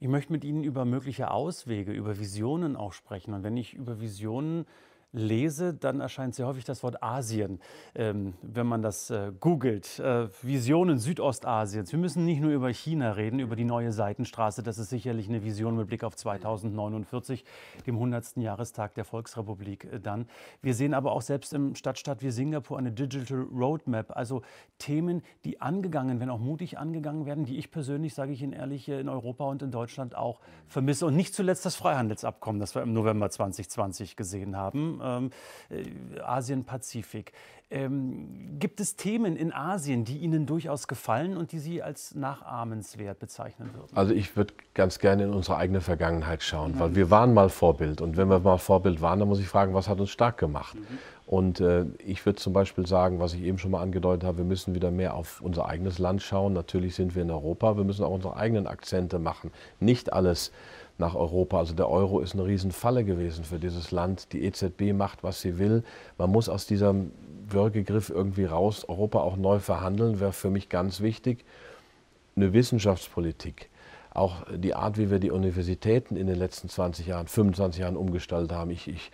Ich 0.00 0.08
möchte 0.08 0.32
mit 0.32 0.44
Ihnen 0.44 0.64
über 0.64 0.84
mögliche 0.84 1.30
Auswege, 1.30 1.92
über 1.92 2.18
Visionen 2.18 2.76
auch 2.76 2.92
sprechen. 2.92 3.32
Und 3.32 3.42
wenn 3.42 3.56
ich 3.56 3.74
über 3.74 4.00
Visionen 4.00 4.66
lese, 5.14 5.74
dann 5.74 6.00
erscheint 6.00 6.34
sehr 6.34 6.46
häufig 6.46 6.64
das 6.64 6.82
Wort 6.82 7.02
Asien, 7.02 7.60
ähm, 7.94 8.34
wenn 8.42 8.66
man 8.66 8.82
das 8.82 9.10
äh, 9.10 9.32
googelt. 9.38 9.98
Äh, 10.00 10.28
Visionen 10.42 10.98
Südostasiens. 10.98 11.92
Wir 11.92 11.98
müssen 11.98 12.24
nicht 12.24 12.40
nur 12.40 12.50
über 12.50 12.68
China 12.68 13.12
reden, 13.12 13.38
über 13.38 13.56
die 13.56 13.64
neue 13.64 13.92
Seitenstraße. 13.92 14.62
Das 14.62 14.78
ist 14.78 14.90
sicherlich 14.90 15.28
eine 15.28 15.44
Vision 15.44 15.76
mit 15.76 15.86
Blick 15.86 16.02
auf 16.02 16.16
2049, 16.16 17.44
dem 17.86 17.94
100. 17.94 18.36
Jahrestag 18.38 18.94
der 18.94 19.04
Volksrepublik 19.04 19.84
äh, 19.84 20.00
dann. 20.00 20.26
Wir 20.60 20.74
sehen 20.74 20.94
aber 20.94 21.12
auch 21.12 21.22
selbst 21.22 21.54
im 21.54 21.76
Stadtstaat 21.76 22.22
wie 22.22 22.30
Singapur 22.30 22.76
eine 22.76 22.90
Digital 22.90 23.46
Roadmap, 23.54 24.16
also 24.16 24.42
Themen, 24.78 25.22
die 25.44 25.60
angegangen 25.60 26.18
werden, 26.18 26.30
auch 26.30 26.40
mutig 26.40 26.78
angegangen 26.78 27.24
werden, 27.24 27.44
die 27.44 27.56
ich 27.56 27.70
persönlich, 27.70 28.14
sage 28.14 28.32
ich 28.32 28.42
Ihnen 28.42 28.52
ehrlich, 28.52 28.88
in 28.88 29.08
Europa 29.08 29.44
und 29.44 29.62
in 29.62 29.70
Deutschland 29.70 30.16
auch 30.16 30.40
vermisse. 30.66 31.06
Und 31.06 31.14
nicht 31.14 31.34
zuletzt 31.34 31.64
das 31.64 31.76
Freihandelsabkommen, 31.76 32.60
das 32.60 32.74
wir 32.74 32.82
im 32.82 32.92
November 32.92 33.30
2020 33.30 34.16
gesehen 34.16 34.56
haben 34.56 35.00
ähm, 35.04 35.30
äh, 35.70 36.20
Asien-Pazifik. 36.20 37.32
Ähm, 37.70 38.58
gibt 38.58 38.78
es 38.78 38.94
Themen 38.94 39.36
in 39.36 39.52
Asien, 39.52 40.04
die 40.04 40.18
Ihnen 40.18 40.46
durchaus 40.46 40.86
gefallen 40.86 41.36
und 41.36 41.50
die 41.50 41.58
Sie 41.58 41.82
als 41.82 42.14
nachahmenswert 42.14 43.18
bezeichnen 43.18 43.70
würden? 43.74 43.96
Also 43.96 44.12
ich 44.12 44.36
würde 44.36 44.54
ganz 44.74 44.98
gerne 44.98 45.24
in 45.24 45.30
unsere 45.30 45.56
eigene 45.56 45.80
Vergangenheit 45.80 46.42
schauen, 46.42 46.72
mhm. 46.72 46.78
weil 46.78 46.94
wir 46.94 47.10
waren 47.10 47.34
mal 47.34 47.48
Vorbild. 47.48 48.00
Und 48.00 48.16
wenn 48.16 48.28
wir 48.28 48.38
mal 48.38 48.58
Vorbild 48.58 49.00
waren, 49.00 49.18
dann 49.18 49.28
muss 49.28 49.40
ich 49.40 49.48
fragen, 49.48 49.74
was 49.74 49.88
hat 49.88 49.98
uns 49.98 50.10
stark 50.10 50.38
gemacht? 50.38 50.76
Mhm. 50.76 50.98
Und 51.26 51.60
äh, 51.60 51.86
ich 52.04 52.24
würde 52.26 52.38
zum 52.38 52.52
Beispiel 52.52 52.86
sagen, 52.86 53.18
was 53.18 53.32
ich 53.32 53.42
eben 53.42 53.58
schon 53.58 53.70
mal 53.70 53.80
angedeutet 53.80 54.24
habe, 54.24 54.38
wir 54.38 54.44
müssen 54.44 54.74
wieder 54.74 54.90
mehr 54.90 55.14
auf 55.14 55.40
unser 55.40 55.66
eigenes 55.66 55.98
Land 55.98 56.22
schauen. 56.22 56.52
Natürlich 56.52 56.94
sind 56.94 57.14
wir 57.14 57.22
in 57.22 57.30
Europa, 57.30 57.76
wir 57.78 57.84
müssen 57.84 58.04
auch 58.04 58.12
unsere 58.12 58.36
eigenen 58.36 58.66
Akzente 58.66 59.18
machen. 59.18 59.50
Nicht 59.80 60.12
alles 60.12 60.52
nach 60.98 61.14
Europa. 61.14 61.58
Also 61.58 61.74
der 61.74 61.88
Euro 61.88 62.20
ist 62.20 62.34
eine 62.34 62.44
Riesenfalle 62.44 63.04
gewesen 63.04 63.44
für 63.44 63.58
dieses 63.58 63.90
Land. 63.90 64.32
Die 64.32 64.44
EZB 64.44 64.92
macht, 64.92 65.22
was 65.22 65.40
sie 65.40 65.58
will. 65.58 65.82
Man 66.18 66.30
muss 66.30 66.48
aus 66.48 66.66
diesem 66.66 67.10
Würgegriff 67.48 68.10
irgendwie 68.10 68.44
raus, 68.44 68.88
Europa 68.88 69.20
auch 69.20 69.36
neu 69.36 69.58
verhandeln, 69.58 70.20
wäre 70.20 70.32
für 70.32 70.50
mich 70.50 70.68
ganz 70.68 71.00
wichtig. 71.00 71.44
Eine 72.36 72.52
Wissenschaftspolitik, 72.52 73.68
auch 74.12 74.44
die 74.52 74.74
Art, 74.74 74.98
wie 74.98 75.10
wir 75.10 75.18
die 75.18 75.30
Universitäten 75.30 76.16
in 76.16 76.26
den 76.26 76.36
letzten 76.36 76.68
20 76.68 77.06
Jahren, 77.06 77.28
25 77.28 77.80
Jahren 77.80 77.96
umgestaltet 77.96 78.52
haben. 78.52 78.70
Ich, 78.70 78.88
ich 78.88 79.10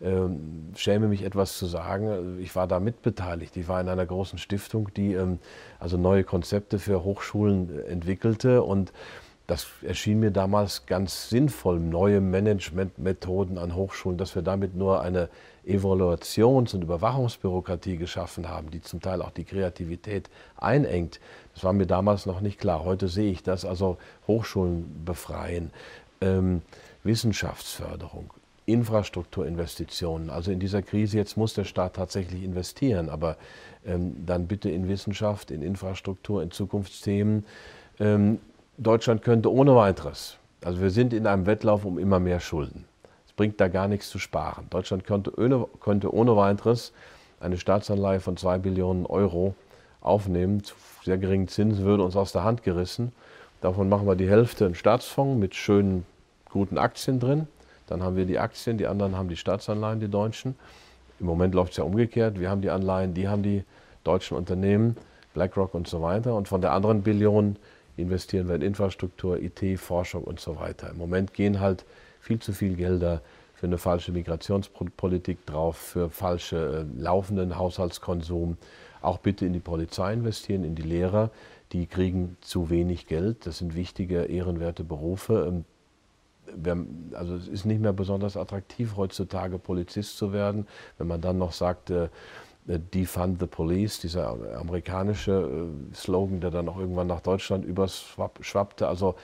äh, 0.00 0.28
schäme 0.74 1.08
mich 1.08 1.22
etwas 1.22 1.58
zu 1.58 1.66
sagen, 1.66 2.38
ich 2.40 2.54
war 2.56 2.66
da 2.66 2.80
mitbeteiligt. 2.80 3.56
Ich 3.56 3.68
war 3.68 3.80
in 3.80 3.88
einer 3.88 4.06
großen 4.06 4.38
Stiftung, 4.38 4.90
die 4.94 5.14
ähm, 5.14 5.38
also 5.78 5.96
neue 5.96 6.24
Konzepte 6.24 6.78
für 6.78 7.04
Hochschulen 7.04 7.84
entwickelte 7.86 8.62
und 8.62 8.92
das 9.52 9.66
erschien 9.82 10.18
mir 10.18 10.30
damals 10.30 10.86
ganz 10.86 11.28
sinnvoll, 11.28 11.78
neue 11.78 12.22
Managementmethoden 12.22 13.58
an 13.58 13.74
Hochschulen, 13.74 14.16
dass 14.16 14.34
wir 14.34 14.40
damit 14.40 14.74
nur 14.74 15.02
eine 15.02 15.28
Evaluations- 15.66 16.74
und 16.74 16.82
Überwachungsbürokratie 16.82 17.98
geschaffen 17.98 18.48
haben, 18.48 18.70
die 18.70 18.80
zum 18.80 19.02
Teil 19.02 19.20
auch 19.20 19.30
die 19.30 19.44
Kreativität 19.44 20.30
einengt. 20.56 21.20
Das 21.52 21.64
war 21.64 21.74
mir 21.74 21.84
damals 21.84 22.24
noch 22.24 22.40
nicht 22.40 22.58
klar. 22.58 22.82
Heute 22.82 23.08
sehe 23.08 23.30
ich 23.30 23.42
das, 23.42 23.66
also 23.66 23.98
Hochschulen 24.26 25.04
befreien, 25.04 25.70
ähm, 26.22 26.62
Wissenschaftsförderung, 27.04 28.32
Infrastrukturinvestitionen. 28.64 30.30
Also 30.30 30.50
in 30.50 30.60
dieser 30.60 30.80
Krise 30.80 31.18
jetzt 31.18 31.36
muss 31.36 31.52
der 31.52 31.64
Staat 31.64 31.96
tatsächlich 31.96 32.42
investieren, 32.42 33.10
aber 33.10 33.36
ähm, 33.84 34.24
dann 34.24 34.46
bitte 34.46 34.70
in 34.70 34.88
Wissenschaft, 34.88 35.50
in 35.50 35.60
Infrastruktur, 35.60 36.42
in 36.42 36.50
Zukunftsthemen. 36.50 37.44
Ähm, 38.00 38.38
Deutschland 38.78 39.22
könnte 39.22 39.52
ohne 39.52 39.76
weiteres, 39.76 40.38
also 40.64 40.80
wir 40.80 40.90
sind 40.90 41.12
in 41.12 41.26
einem 41.26 41.46
Wettlauf 41.46 41.84
um 41.84 41.98
immer 41.98 42.20
mehr 42.20 42.40
Schulden. 42.40 42.86
Es 43.26 43.32
bringt 43.32 43.60
da 43.60 43.68
gar 43.68 43.86
nichts 43.86 44.08
zu 44.08 44.18
sparen. 44.18 44.66
Deutschland 44.70 45.04
könnte 45.04 45.32
ohne, 45.38 45.66
könnte 45.80 46.12
ohne 46.12 46.36
weiteres 46.36 46.92
eine 47.40 47.58
Staatsanleihe 47.58 48.20
von 48.20 48.36
2 48.36 48.58
Billionen 48.58 49.04
Euro 49.06 49.54
aufnehmen. 50.00 50.64
Zu 50.64 50.74
sehr 51.04 51.18
geringen 51.18 51.48
Zinsen 51.48 51.84
würde 51.84 52.02
uns 52.02 52.16
aus 52.16 52.32
der 52.32 52.44
Hand 52.44 52.62
gerissen. 52.62 53.12
Davon 53.60 53.88
machen 53.88 54.06
wir 54.06 54.16
die 54.16 54.28
Hälfte 54.28 54.64
in 54.64 54.74
Staatsfonds 54.74 55.38
mit 55.38 55.54
schönen, 55.54 56.06
guten 56.50 56.78
Aktien 56.78 57.20
drin. 57.20 57.48
Dann 57.88 58.02
haben 58.02 58.16
wir 58.16 58.24
die 58.24 58.38
Aktien, 58.38 58.78
die 58.78 58.86
anderen 58.86 59.16
haben 59.16 59.28
die 59.28 59.36
Staatsanleihen, 59.36 60.00
die 60.00 60.08
Deutschen. 60.08 60.56
Im 61.20 61.26
Moment 61.26 61.54
läuft 61.54 61.72
es 61.72 61.76
ja 61.76 61.84
umgekehrt. 61.84 62.40
Wir 62.40 62.48
haben 62.48 62.62
die 62.62 62.70
Anleihen, 62.70 63.12
die 63.12 63.28
haben 63.28 63.42
die 63.42 63.64
deutschen 64.02 64.36
Unternehmen, 64.36 64.96
BlackRock 65.34 65.74
und 65.74 65.86
so 65.88 66.00
weiter. 66.00 66.34
Und 66.34 66.48
von 66.48 66.60
der 66.60 66.72
anderen 66.72 67.02
Billion 67.02 67.56
investieren 67.96 68.48
wir 68.48 68.54
in 68.54 68.62
Infrastruktur, 68.62 69.40
IT, 69.40 69.78
Forschung 69.78 70.24
und 70.24 70.40
so 70.40 70.58
weiter. 70.58 70.90
Im 70.90 70.98
Moment 70.98 71.34
gehen 71.34 71.60
halt 71.60 71.84
viel 72.20 72.38
zu 72.38 72.52
viel 72.52 72.76
Gelder 72.76 73.20
für 73.54 73.66
eine 73.66 73.78
falsche 73.78 74.12
Migrationspolitik 74.12 75.46
drauf, 75.46 75.76
für 75.76 76.10
falsche 76.10 76.86
äh, 76.96 77.00
laufenden 77.00 77.56
Haushaltskonsum. 77.58 78.56
Auch 79.02 79.18
bitte 79.18 79.46
in 79.46 79.52
die 79.52 79.60
Polizei 79.60 80.14
investieren, 80.14 80.64
in 80.64 80.74
die 80.74 80.82
Lehrer. 80.82 81.30
Die 81.72 81.86
kriegen 81.86 82.36
zu 82.40 82.70
wenig 82.70 83.06
Geld. 83.06 83.46
Das 83.46 83.58
sind 83.58 83.74
wichtige, 83.74 84.24
ehrenwerte 84.24 84.84
Berufe. 84.84 85.46
Ähm, 85.46 85.64
also 87.14 87.36
es 87.36 87.46
ist 87.46 87.64
nicht 87.64 87.80
mehr 87.80 87.92
besonders 87.92 88.36
attraktiv 88.36 88.96
heutzutage 88.96 89.58
Polizist 89.58 90.16
zu 90.16 90.32
werden. 90.32 90.66
Wenn 90.98 91.06
man 91.06 91.20
dann 91.20 91.38
noch 91.38 91.52
sagt, 91.52 91.90
äh, 91.90 92.08
Defund 92.66 93.40
the 93.40 93.46
Police, 93.46 94.00
dieser 94.00 94.36
amerikanische 94.56 95.32
äh, 95.32 95.94
Slogan, 95.94 96.40
der 96.40 96.50
dann 96.50 96.68
auch 96.68 96.78
irgendwann 96.78 97.08
nach 97.08 97.20
Deutschland 97.20 97.64
überschwappte. 97.64 98.86
Also 98.86 99.16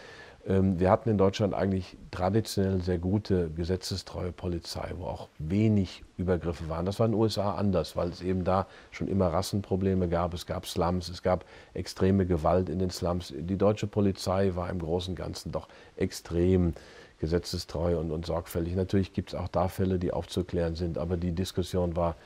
ähm, 0.46 0.80
wir 0.80 0.90
hatten 0.90 1.10
in 1.10 1.18
Deutschland 1.18 1.54
eigentlich 1.54 1.96
traditionell 2.10 2.80
sehr 2.80 2.98
gute 2.98 3.50
gesetzestreue 3.50 4.32
Polizei, 4.32 4.92
wo 4.96 5.04
auch 5.04 5.28
wenig 5.38 6.02
Übergriffe 6.16 6.68
waren. 6.68 6.86
Das 6.86 6.98
war 6.98 7.06
in 7.06 7.12
den 7.12 7.20
USA 7.20 7.54
anders, 7.54 7.96
weil 7.96 8.08
es 8.08 8.22
eben 8.22 8.44
da 8.44 8.66
schon 8.90 9.08
immer 9.08 9.28
Rassenprobleme 9.28 10.08
gab. 10.08 10.34
Es 10.34 10.46
gab 10.46 10.66
Slums, 10.66 11.08
es 11.08 11.22
gab 11.22 11.44
extreme 11.74 12.26
Gewalt 12.26 12.68
in 12.68 12.78
den 12.78 12.90
Slums. 12.90 13.32
Die 13.36 13.56
deutsche 13.56 13.86
Polizei 13.86 14.52
war 14.54 14.70
im 14.70 14.80
Großen 14.80 15.12
und 15.12 15.16
Ganzen 15.16 15.52
doch 15.52 15.68
extrem 15.96 16.74
gesetzestreu 17.18 17.98
und, 17.98 18.10
und 18.10 18.26
sorgfältig. 18.26 18.74
Natürlich 18.74 19.12
gibt 19.12 19.32
es 19.32 19.34
auch 19.38 19.48
da 19.48 19.68
Fälle, 19.68 19.98
die 19.98 20.12
aufzuklären 20.12 20.76
sind, 20.76 20.98
aber 20.98 21.16
die 21.16 21.32
Diskussion 21.32 21.96
war 21.96 22.16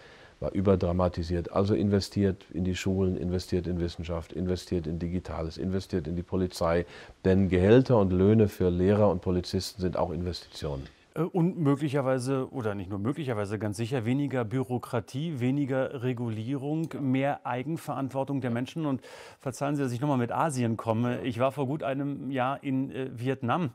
war 0.43 0.53
überdramatisiert. 0.53 1.53
Also 1.53 1.75
investiert 1.75 2.45
in 2.53 2.65
die 2.65 2.75
Schulen, 2.75 3.17
investiert 3.17 3.67
in 3.67 3.81
Wissenschaft, 3.81 4.33
investiert 4.33 4.87
in 4.87 4.99
Digitales, 4.99 5.57
investiert 5.57 6.07
in 6.07 6.17
die 6.17 6.23
Polizei. 6.23 6.85
Denn 7.25 7.49
Gehälter 7.49 7.99
und 7.99 8.13
Löhne 8.13 8.49
für 8.49 8.69
Lehrer 8.69 9.09
und 9.09 9.23
Polizisten 9.23 9.81
sind 9.81 9.97
auch 9.97 10.11
Investitionen. 10.11 10.87
Äh, 11.15 11.23
und 11.23 11.59
möglicherweise, 11.59 12.53
oder 12.53 12.75
nicht 12.75 12.91
nur 12.91 12.99
möglicherweise, 12.99 13.59
ganz 13.59 13.77
sicher 13.77 14.05
weniger 14.05 14.45
Bürokratie, 14.45 15.41
weniger 15.41 16.03
Regulierung, 16.03 16.89
mehr 17.01 17.47
Eigenverantwortung 17.47 18.41
der 18.41 18.51
Menschen. 18.51 18.85
Und 18.85 19.01
verzeihen 19.39 19.77
Sie, 19.77 19.83
dass 19.83 19.93
ich 19.93 20.01
nochmal 20.01 20.19
mit 20.19 20.33
Asien 20.33 20.77
komme. 20.77 21.23
Ich 21.23 21.39
war 21.39 21.53
vor 21.53 21.67
gut 21.67 21.83
einem 21.83 22.31
Jahr 22.31 22.63
in 22.63 22.91
äh, 22.91 23.11
Vietnam 23.15 23.71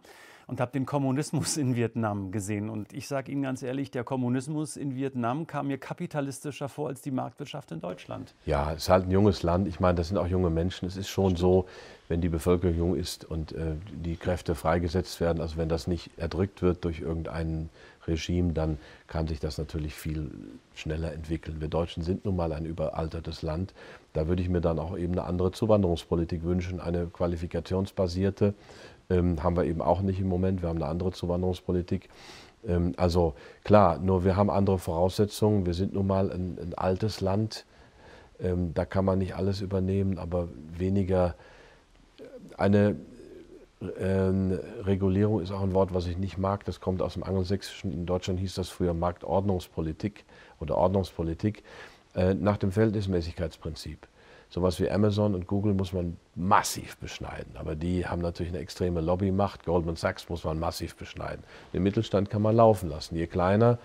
und 0.48 0.62
habe 0.62 0.72
den 0.72 0.86
Kommunismus 0.86 1.58
in 1.58 1.76
Vietnam 1.76 2.32
gesehen. 2.32 2.70
Und 2.70 2.94
ich 2.94 3.08
sage 3.08 3.32
Ihnen 3.32 3.44
ganz 3.44 3.62
ehrlich, 3.62 3.92
der 3.92 4.04
Kommunismus 4.04 4.78
in 4.78 4.96
Vietnam 4.96 5.46
kam 5.46 5.68
mir 5.68 5.78
kapitalistischer 5.78 6.70
vor 6.70 6.88
als 6.88 7.02
die 7.02 7.12
Marktwirtschaft 7.12 7.72
in 7.74 7.82
Deutschland. 7.82 8.34
Ja, 8.46 8.72
es 8.72 8.84
ist 8.84 8.90
halt 8.90 9.06
ein 9.06 9.12
junges 9.12 9.44
Land. 9.44 9.68
Ich 9.68 9.80
meine, 9.80 9.96
das 9.96 10.08
sind 10.08 10.18
auch 10.18 10.28
junge 10.28 10.50
Menschen. 10.50 10.88
Es 10.88 10.96
ist 10.96 11.10
schon 11.10 11.36
so, 11.36 11.66
wenn 12.08 12.22
die 12.22 12.30
Bevölkerung 12.30 12.78
jung 12.78 12.96
ist 12.96 13.26
und 13.26 13.52
äh, 13.52 13.76
die 13.92 14.16
Kräfte 14.16 14.56
freigesetzt 14.56 15.20
werden, 15.20 15.42
also 15.42 15.58
wenn 15.58 15.68
das 15.68 15.88
nicht 15.88 16.12
erdrückt 16.18 16.62
wird 16.62 16.86
durch 16.86 17.02
irgendein 17.02 17.70
Regime, 18.08 18.54
dann 18.54 18.78
kann 19.08 19.28
sich 19.28 19.42
das 19.42 19.58
natürlich 19.58 19.94
viel 19.94 20.32
schneller 20.74 21.12
entwickeln. 21.12 21.60
Wir 21.60 21.68
Deutschen 21.68 22.04
sind 22.04 22.24
nun 22.24 22.38
mal 22.38 22.54
ein 22.54 22.66
überaltertes 22.66 23.42
Land. 23.42 23.74
Da 24.14 24.28
würde 24.28 24.42
ich 24.42 24.50
mir 24.50 24.62
dann 24.62 24.80
auch 24.80 24.98
eben 24.98 25.14
eine 25.14 25.26
andere 25.26 25.52
Zuwanderungspolitik 25.52 26.44
wünschen, 26.44 26.80
eine 26.80 27.08
qualifikationsbasierte, 27.08 28.54
ähm, 29.10 29.42
haben 29.44 29.56
wir 29.56 29.66
eben 29.66 29.82
auch 29.82 30.02
nicht 30.02 30.20
im 30.20 30.28
Moment. 30.28 30.62
Wir 30.62 30.70
haben 30.70 30.82
eine 30.82 30.92
andere 30.92 31.12
Zuwanderungspolitik. 31.12 32.10
Ähm, 32.68 32.94
also 32.98 33.34
klar, 33.64 34.00
nur 34.00 34.24
wir 34.24 34.36
haben 34.36 34.50
andere 34.50 34.80
Voraussetzungen. 34.80 35.66
Wir 35.66 35.74
sind 35.74 35.94
nun 35.94 36.08
mal 36.08 36.32
ein, 36.32 36.58
ein 36.62 36.74
altes 36.76 37.22
Land. 37.22 37.66
Ähm, 38.40 38.74
da 38.74 38.86
kann 38.86 39.06
man 39.06 39.20
nicht 39.20 39.36
alles 39.36 39.62
übernehmen, 39.62 40.20
aber 40.20 40.48
weniger 40.78 41.36
äh, 42.20 42.24
eine 42.58 42.96
äh, 43.80 44.32
Regulierung 44.84 45.42
ist 45.42 45.52
auch 45.52 45.62
ein 45.62 45.74
Wort, 45.74 45.94
was 45.94 46.08
ich 46.08 46.18
nicht 46.18 46.38
mag. 46.38 46.66
Das 46.66 46.80
kommt 46.80 47.02
aus 47.02 47.14
dem 47.14 47.24
Angelsächsischen. 47.24 47.92
In 47.92 48.06
Deutschland 48.06 48.40
hieß 48.40 48.56
das 48.56 48.70
früher 48.70 48.94
Marktordnungspolitik 48.94 50.26
oder 50.60 50.78
Ordnungspolitik 50.78 51.64
äh, 52.16 52.34
nach 52.34 52.58
dem 52.58 52.72
Verhältnismäßigkeitsprinzip. 52.72 54.08
Sowas 54.50 54.80
wie 54.80 54.90
Amazon 54.90 55.36
und 55.36 55.46
Google 55.46 55.74
muss 55.74 55.92
man 55.92 56.18
massiv 56.36 56.98
beschneiden. 56.98 57.58
Aber 57.58 57.76
die 57.76 58.06
haben 58.06 58.22
natürlich 58.22 58.52
eine 58.52 58.62
extreme 58.62 59.02
Lobbymacht. 59.02 59.66
Goldman 59.66 59.98
Sachs 59.98 60.30
muss 60.30 60.46
man 60.46 60.58
massiv 60.58 60.96
beschneiden. 60.96 61.44
Den 61.74 61.84
Mittelstand 61.84 62.30
kann 62.30 62.42
man 62.42 62.56
laufen 62.56 62.90
lassen. 62.90 63.16
Je 63.16 63.28
kleiner 63.28 63.78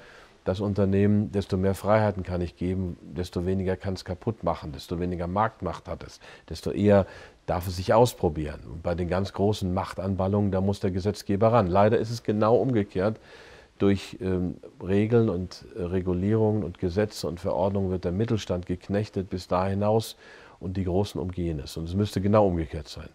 das 0.44 0.60
Unternehmen, 0.60 1.30
desto 1.30 1.56
mehr 1.56 1.74
Freiheiten 1.74 2.22
kann 2.22 2.40
ich 2.40 2.56
geben, 2.56 2.96
desto 3.00 3.46
weniger 3.46 3.76
kann 3.76 3.94
es 3.94 4.04
kaputt 4.04 4.42
machen, 4.42 4.72
desto 4.72 4.98
weniger 4.98 5.28
Marktmacht 5.28 5.88
hat 5.88 6.02
es, 6.02 6.20
desto 6.48 6.72
eher 6.72 7.06
darf 7.46 7.68
es 7.68 7.76
sich 7.76 7.94
ausprobieren. 7.94 8.60
Und 8.66 8.82
bei 8.82 8.94
den 8.94 9.08
ganz 9.08 9.32
großen 9.32 9.72
Machtanballungen, 9.72 10.50
da 10.50 10.60
muss 10.60 10.80
der 10.80 10.90
Gesetzgeber 10.90 11.52
ran. 11.52 11.66
Leider 11.68 11.98
ist 11.98 12.10
es 12.10 12.22
genau 12.22 12.56
umgekehrt 12.56 13.20
durch 13.78 14.18
ähm, 14.20 14.56
Regeln 14.80 15.28
und 15.28 15.64
äh, 15.76 15.82
Regulierungen 15.82 16.62
und 16.62 16.78
Gesetze 16.78 17.26
und 17.26 17.40
Verordnungen 17.40 17.90
wird 17.90 18.04
der 18.04 18.12
Mittelstand 18.12 18.66
geknechtet 18.66 19.30
bis 19.30 19.48
da 19.48 19.66
hinaus 19.66 20.16
und 20.62 20.76
die 20.76 20.84
Großen 20.84 21.20
umgehen 21.20 21.58
es. 21.58 21.76
Und 21.76 21.88
es 21.88 21.94
müsste 21.94 22.20
genau 22.20 22.46
umgekehrt 22.46 22.88
sein. 22.88 23.08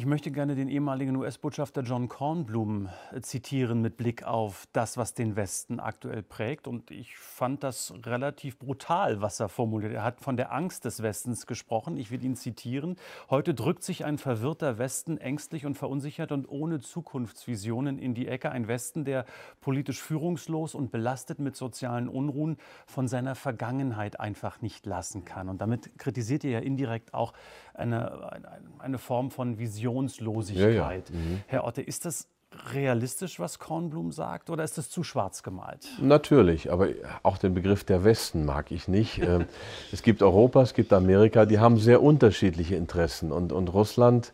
Ich 0.00 0.06
möchte 0.06 0.30
gerne 0.30 0.54
den 0.54 0.70
ehemaligen 0.70 1.14
US-Botschafter 1.16 1.82
John 1.82 2.08
Kornblum 2.08 2.88
äh, 3.12 3.20
zitieren 3.20 3.82
mit 3.82 3.98
Blick 3.98 4.22
auf 4.22 4.66
das, 4.72 4.96
was 4.96 5.12
den 5.12 5.36
Westen 5.36 5.78
aktuell 5.78 6.22
prägt. 6.22 6.66
Und 6.66 6.90
ich 6.90 7.18
fand 7.18 7.62
das 7.62 7.92
relativ 8.06 8.58
brutal, 8.58 9.20
was 9.20 9.40
er 9.40 9.50
formuliert. 9.50 9.92
Er 9.92 10.02
hat 10.02 10.22
von 10.22 10.38
der 10.38 10.52
Angst 10.52 10.86
des 10.86 11.02
Westens 11.02 11.46
gesprochen. 11.46 11.98
Ich 11.98 12.10
will 12.10 12.24
ihn 12.24 12.34
zitieren. 12.34 12.96
Heute 13.28 13.52
drückt 13.52 13.82
sich 13.82 14.06
ein 14.06 14.16
verwirrter 14.16 14.78
Westen 14.78 15.18
ängstlich 15.18 15.66
und 15.66 15.74
verunsichert 15.74 16.32
und 16.32 16.48
ohne 16.48 16.80
Zukunftsvisionen 16.80 17.98
in 17.98 18.14
die 18.14 18.26
Ecke. 18.26 18.50
Ein 18.52 18.68
Westen, 18.68 19.04
der 19.04 19.26
politisch 19.60 20.00
führungslos 20.00 20.74
und 20.74 20.92
belastet 20.92 21.40
mit 21.40 21.56
sozialen 21.56 22.08
Unruhen 22.08 22.56
von 22.86 23.06
seiner 23.06 23.34
Vergangenheit 23.34 24.18
einfach 24.18 24.62
nicht 24.62 24.86
lassen 24.86 25.26
kann. 25.26 25.50
Und 25.50 25.60
damit 25.60 25.98
kritisiert 25.98 26.42
er 26.42 26.52
ja 26.52 26.58
indirekt 26.60 27.12
auch 27.12 27.34
eine, 27.74 28.58
eine, 28.78 28.98
Form 28.98 29.30
von 29.30 29.58
Visionslosigkeit. 29.90 31.10
Ja, 31.10 31.16
ja. 31.16 31.20
Mhm. 31.20 31.40
Herr 31.46 31.64
Otte, 31.64 31.82
ist 31.82 32.04
das 32.04 32.26
realistisch, 32.74 33.38
was 33.38 33.58
Kornblum 33.58 34.10
sagt, 34.10 34.50
oder 34.50 34.64
ist 34.64 34.76
das 34.76 34.90
zu 34.90 35.04
schwarz 35.04 35.42
gemalt? 35.42 35.86
Natürlich, 36.00 36.72
aber 36.72 36.88
auch 37.22 37.38
den 37.38 37.54
Begriff 37.54 37.84
der 37.84 38.02
Westen 38.04 38.44
mag 38.44 38.70
ich 38.72 38.88
nicht. 38.88 39.20
Ähm, 39.30 39.44
es 39.92 40.02
gibt 40.02 40.22
Europa, 40.22 40.62
es 40.62 40.72
gibt 40.72 40.92
Amerika, 40.92 41.44
die 41.44 41.58
haben 41.58 41.76
sehr 41.76 42.02
unterschiedliche 42.02 42.74
Interessen 42.74 43.32
und, 43.32 43.52
und 43.52 43.72
Russland 43.72 44.32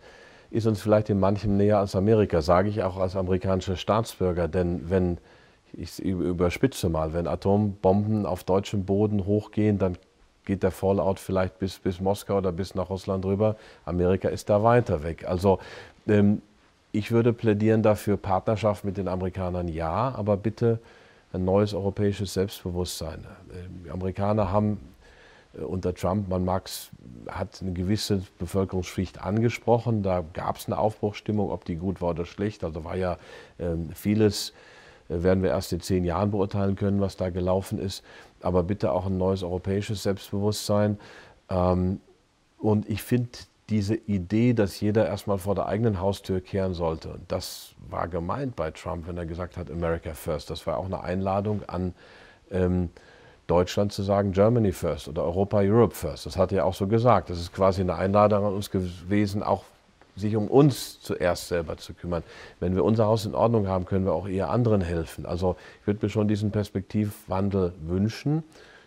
ist 0.50 0.66
uns 0.66 0.80
vielleicht 0.80 1.10
in 1.10 1.18
manchem 1.18 1.56
näher 1.56 1.78
als 1.78 1.96
Amerika, 1.96 2.40
sage 2.40 2.68
ich 2.68 2.82
auch 2.84 2.96
als 2.96 3.16
amerikanischer 3.16 3.76
Staatsbürger, 3.76 4.46
denn 4.46 4.88
wenn 4.88 5.18
ich 5.72 5.98
überspitze 5.98 6.88
mal, 6.88 7.12
wenn 7.12 7.26
Atombomben 7.26 8.26
auf 8.26 8.44
deutschem 8.44 8.84
Boden 8.84 9.26
hochgehen, 9.26 9.78
dann 9.78 9.98
geht 10.46 10.62
der 10.62 10.70
Fallout 10.70 11.20
vielleicht 11.20 11.58
bis, 11.58 11.78
bis 11.78 12.00
Moskau 12.00 12.38
oder 12.38 12.52
bis 12.52 12.74
nach 12.74 12.88
Russland 12.88 13.24
rüber. 13.26 13.56
Amerika 13.84 14.28
ist 14.28 14.48
da 14.48 14.62
weiter 14.62 15.02
weg. 15.02 15.28
Also 15.28 15.58
ähm, 16.08 16.40
ich 16.92 17.12
würde 17.12 17.34
plädieren 17.34 17.82
dafür 17.82 18.16
Partnerschaft 18.16 18.84
mit 18.84 18.96
den 18.96 19.08
Amerikanern, 19.08 19.68
ja, 19.68 20.14
aber 20.16 20.38
bitte 20.38 20.78
ein 21.32 21.44
neues 21.44 21.74
europäisches 21.74 22.32
Selbstbewusstsein. 22.32 23.26
Ähm, 23.52 23.82
die 23.84 23.90
Amerikaner 23.90 24.50
haben 24.50 24.78
äh, 25.58 25.62
unter 25.62 25.94
Trump, 25.94 26.28
man 26.28 26.44
mag 26.44 26.70
hat 27.28 27.60
eine 27.60 27.72
gewisse 27.72 28.22
Bevölkerungsschicht 28.38 29.20
angesprochen. 29.20 30.02
Da 30.02 30.24
gab 30.32 30.56
es 30.58 30.66
eine 30.66 30.78
Aufbruchstimmung, 30.78 31.50
ob 31.50 31.64
die 31.64 31.76
gut 31.76 32.00
war 32.00 32.10
oder 32.10 32.24
schlecht. 32.24 32.62
Also 32.62 32.84
war 32.84 32.96
ja 32.96 33.18
ähm, 33.58 33.90
vieles, 33.92 34.52
äh, 35.08 35.22
werden 35.24 35.42
wir 35.42 35.50
erst 35.50 35.72
in 35.72 35.80
zehn 35.80 36.04
Jahren 36.04 36.30
beurteilen 36.30 36.76
können, 36.76 37.00
was 37.00 37.16
da 37.16 37.30
gelaufen 37.30 37.78
ist 37.78 38.04
aber 38.46 38.62
bitte 38.62 38.92
auch 38.92 39.06
ein 39.06 39.18
neues 39.18 39.42
europäisches 39.42 40.04
Selbstbewusstsein. 40.04 40.98
Ähm, 41.50 42.00
und 42.58 42.88
ich 42.88 43.02
finde 43.02 43.30
diese 43.68 43.96
Idee, 43.96 44.52
dass 44.54 44.80
jeder 44.80 45.06
erstmal 45.06 45.38
vor 45.38 45.56
der 45.56 45.66
eigenen 45.66 46.00
Haustür 46.00 46.40
kehren 46.40 46.72
sollte, 46.72 47.18
das 47.26 47.74
war 47.90 48.06
gemeint 48.06 48.54
bei 48.54 48.70
Trump, 48.70 49.08
wenn 49.08 49.16
er 49.16 49.26
gesagt 49.26 49.56
hat, 49.56 49.70
America 49.70 50.14
First. 50.14 50.50
Das 50.50 50.66
war 50.66 50.78
auch 50.78 50.86
eine 50.86 51.02
Einladung 51.02 51.62
an 51.66 51.92
ähm, 52.52 52.90
Deutschland 53.48 53.92
zu 53.92 54.04
sagen, 54.04 54.30
Germany 54.30 54.70
First 54.70 55.08
oder 55.08 55.24
Europa, 55.24 55.58
Europe 55.58 55.94
First. 55.94 56.26
Das 56.26 56.36
hat 56.36 56.52
er 56.52 56.64
auch 56.64 56.74
so 56.74 56.86
gesagt. 56.86 57.30
Das 57.30 57.40
ist 57.40 57.52
quasi 57.52 57.80
eine 57.80 57.96
Einladung 57.96 58.44
an 58.44 58.54
uns 58.54 58.70
gewesen, 58.70 59.42
auch 59.42 59.64
sich 60.16 60.34
um 60.34 60.48
uns 60.48 61.00
zuerst 61.00 61.48
selber 61.48 61.76
zu 61.76 61.94
kümmern. 61.94 62.22
Wenn 62.58 62.74
wir 62.74 62.84
unser 62.84 63.06
Haus 63.06 63.26
in 63.26 63.34
Ordnung 63.34 63.68
haben, 63.68 63.84
können 63.84 64.04
wir 64.04 64.12
auch 64.12 64.26
eher 64.28 64.50
anderen 64.50 64.80
helfen. 64.80 65.26
Also 65.26 65.56
ich 65.80 65.86
würde 65.86 66.04
mir 66.04 66.10
schon 66.10 66.26
diesen 66.26 66.50
Perspektivwandel 66.50 67.74
wünschen. 67.86 68.42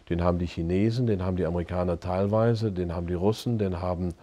Den 0.09 0.23
haben 0.23 0.39
die 0.39 0.47
Chinesen, 0.47 1.05
den 1.05 1.23
haben 1.23 1.37
die 1.37 1.45
Amerikaner 1.45 1.99
teilweise, 1.99 2.71
den 2.71 2.95
haben 2.95 3.07
die 3.07 3.13
Russen, 3.13 3.59
den 3.59 3.79
haben... 3.79 4.15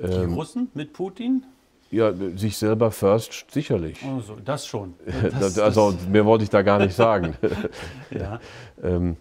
Ähm, 0.00 0.28
die 0.28 0.34
Russen 0.34 0.70
mit 0.74 0.92
Putin? 0.92 1.44
Ja, 1.90 2.12
sich 2.36 2.56
selber 2.56 2.90
first 2.90 3.46
sicherlich. 3.50 4.02
Also, 4.04 4.36
das 4.44 4.66
schon. 4.66 4.94
Das, 5.40 5.58
also 5.58 5.94
mehr 6.10 6.24
wollte 6.24 6.44
ich 6.44 6.50
da 6.50 6.62
gar 6.62 6.78
nicht 6.78 6.94
sagen. 6.94 7.36
ja. 8.10 8.40
ähm, 8.82 9.16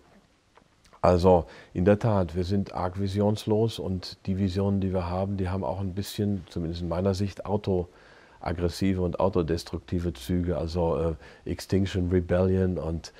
also 1.06 1.46
in 1.74 1.86
der 1.86 2.00
Tat, 2.00 2.36
wir 2.36 2.44
sind 2.44 2.74
arg 2.74 3.00
visionslos 3.00 3.78
und 3.78 4.18
die 4.26 4.38
Visionen, 4.39 4.82
die 4.82 4.91
wir 4.91 5.08
haben, 5.08 5.38
die 5.38 5.50
haben 5.50 5.63
auch 5.63 5.80
ein 5.80 5.94
bisschen, 5.94 6.44
zumindest 6.50 6.82
in 6.82 6.88
meiner 6.88 7.13
Sicht, 7.13 7.46
autoaggressive 7.46 9.02
und 9.02 9.20
autodestruktive 9.20 10.13
Züge. 10.13 10.58
Also 10.58 11.15
äh, 11.46 11.50
Extinction 11.50 12.10
Rebellion 12.10 12.78
und 12.78 13.13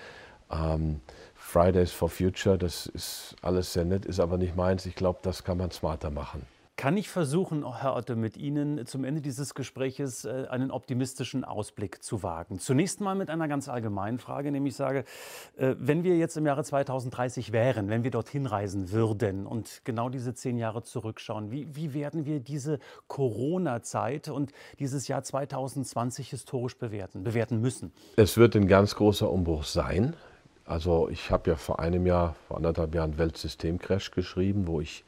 ähm, 0.52 1.02
Fridays 1.36 1.92
for 1.92 2.10
Future, 2.10 2.58
das 2.58 2.88
ist 2.88 3.36
alles 3.42 3.74
sehr 3.74 3.86
nett, 3.86 4.06
ist 4.06 4.20
aber 4.20 4.38
nicht 4.38 4.56
meins. 4.56 4.86
Ich 4.88 4.96
glaube, 4.96 5.20
das 5.22 5.44
kann 5.44 5.60
man 5.60 5.70
smarter 5.70 6.10
machen. 6.10 6.55
Kann 6.78 6.98
ich 6.98 7.08
versuchen, 7.08 7.64
Herr 7.80 7.96
Otte, 7.96 8.18
mit 8.18 8.36
Ihnen 8.36 8.86
zum 8.86 9.06
Ende 9.06 9.22
dieses 9.22 9.56
Gespräches 9.56 10.26
äh, 10.26 10.48
einen 10.50 10.72
optimistischen 10.72 11.46
Ausblick 11.46 12.04
zu 12.04 12.22
wagen? 12.22 12.60
Zunächst 12.60 13.00
mal 13.00 13.16
mit 13.16 13.30
einer 13.30 13.48
ganz 13.48 13.70
allgemeinen 13.70 14.20
Frage, 14.20 14.52
nämlich 14.52 14.74
ich 14.74 14.78
sage, 14.78 15.06
äh, 15.56 15.76
wenn 15.80 16.04
wir 16.04 16.18
jetzt 16.18 16.36
im 16.36 16.46
Jahre 16.46 16.66
2030 16.66 17.54
wären, 17.54 17.88
wenn 17.88 18.04
wir 18.04 18.12
dorthin 18.12 18.46
reisen 18.46 18.92
würden 18.92 19.48
und 19.48 19.82
genau 19.86 20.10
diese 20.10 20.34
zehn 20.34 20.58
Jahre 20.58 20.84
zurückschauen, 20.84 21.50
wie, 21.50 21.74
wie 21.74 21.94
werden 21.94 22.26
wir 22.26 22.42
diese 22.42 22.80
Corona-Zeit 23.08 24.28
und 24.28 24.52
dieses 24.78 25.08
Jahr 25.08 25.24
2020 25.24 26.30
historisch 26.30 26.78
bewerten, 26.78 27.24
bewerten 27.24 27.62
müssen? 27.62 27.94
Es 28.18 28.36
wird 28.36 28.54
ein 28.58 28.68
ganz 28.68 28.96
großer 28.96 29.32
Umbruch 29.32 29.64
sein. 29.64 30.14
Also 30.66 31.08
ich 31.08 31.32
habe 31.32 31.52
ja 31.52 31.56
vor 31.56 31.80
einem 31.80 32.06
Jahr, 32.06 32.36
vor 32.50 32.58
anderthalb 32.58 32.94
Jahren 32.96 33.18
Weltsystemcrash 33.18 34.12
geschrieben, 34.12 34.68
wo 34.68 34.82
ich 34.82 35.06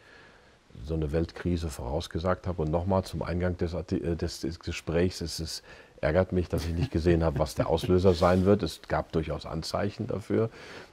so 0.84 0.94
eine 0.94 1.12
Weltkrise 1.12 1.70
vorausgesagt 1.70 2.48
habe. 2.48 2.62
Und 2.64 2.72
nochmal 2.72 3.04
zum 3.04 3.22
Eingang 3.22 3.58
des, 3.58 3.74
äh, 3.74 4.16
des, 4.16 4.42
des 4.42 4.60
Gesprächs, 4.60 5.22
es 5.22 5.40
ist, 5.40 5.64
ärgert 6.02 6.32
mich, 6.32 6.48
dass 6.50 6.66
ich 6.66 6.74
nicht 6.74 6.92
gesehen 6.92 7.24
habe, 7.24 7.40
was 7.40 7.56
der 7.56 7.68
Auslöser 7.68 8.14
sein 8.14 8.46
wird. 8.46 8.64
Es 8.64 8.82
gab 8.88 9.12
durchaus 9.12 9.46
Anzeichen 9.46 10.08
dafür. 10.08 10.50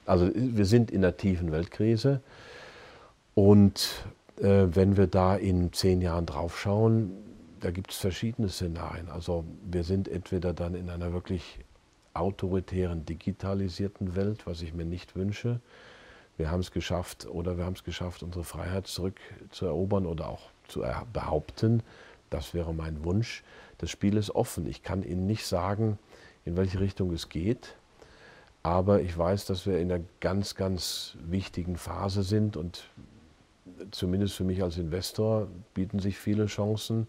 Also 0.07 0.31
wir 0.35 0.65
sind 0.65 0.91
in 0.91 1.05
einer 1.05 1.17
tiefen 1.17 1.53
Weltkrise. 1.53 2.21
Und 3.35 4.05
äh, 4.39 4.67
wenn 4.71 4.97
wir 4.97 5.07
da 5.07 5.37
in 5.37 5.73
zehn 5.73 6.01
Jahren 6.01 6.27
draufschauen, 6.27 7.13
da 7.61 7.71
gibt 7.71 7.93
es 7.93 7.99
verschiedene 7.99 8.49
Szenarien. 8.49 9.09
Also 9.09 9.45
wir 9.65 9.85
sind 9.85 10.09
entweder 10.09 10.53
dann 10.53 10.75
in 10.75 10.91
einer 10.91 11.13
wirklich 11.13 11.61
autoritären, 12.13 13.05
digitalisierten 13.05 14.15
Welt, 14.15 14.47
was 14.47 14.63
ich 14.63 14.73
mir 14.73 14.85
nicht 14.85 15.17
wünsche 15.17 15.61
wir 16.37 16.51
haben 16.51 16.61
es 16.61 16.71
geschafft 16.71 17.27
oder 17.27 17.57
wir 17.57 17.65
haben 17.65 17.75
es 17.75 17.85
geschafft, 17.85 18.23
unsere 18.23 18.45
Freiheit 18.45 18.87
zurückzuerobern 18.87 20.07
oder 20.07 20.29
auch 20.29 20.51
zu 20.69 20.85
behaupten. 21.13 21.83
Das 22.31 22.55
wäre 22.55 22.75
mein 22.75 23.05
Wunsch. 23.05 23.45
Das 23.79 23.91
Spiel 23.91 24.17
ist 24.17 24.31
offen. 24.31 24.67
Ich 24.67 24.83
kann 24.83 25.03
Ihnen 25.03 25.27
nicht 25.27 25.47
sagen, 25.47 25.99
in 26.45 26.57
welche 26.57 26.81
Richtung 26.81 27.13
es 27.13 27.29
geht, 27.29 27.77
aber 28.63 29.03
ich 29.03 29.17
weiß, 29.17 29.47
dass 29.47 29.67
wir 29.67 29.79
in 29.79 29.93
einer 29.93 30.05
ganz, 30.21 30.55
ganz 30.55 31.17
wichtigen 31.21 31.77
Phase 31.77 32.23
sind 32.23 32.57
und 32.57 32.85
zumindest 33.91 34.35
für 34.35 34.45
mich 34.45 34.63
als 34.63 34.79
Investor 34.79 35.49
bieten 35.75 35.99
sich 35.99 36.19
viele 36.19 36.47
Chancen. 36.47 37.07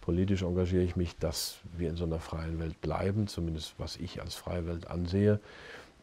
Politisch 0.00 0.42
engagiere 0.42 0.82
ich 0.82 0.96
mich, 0.96 1.16
dass 1.18 1.58
wir 1.76 1.88
in 1.88 1.96
so 1.96 2.04
einer 2.04 2.18
freien 2.18 2.58
Welt 2.58 2.80
bleiben, 2.80 3.26
zumindest 3.26 3.74
was 3.78 3.96
ich 3.96 4.20
als 4.20 4.34
freie 4.34 4.66
Welt 4.66 4.88
ansehe. 4.88 5.40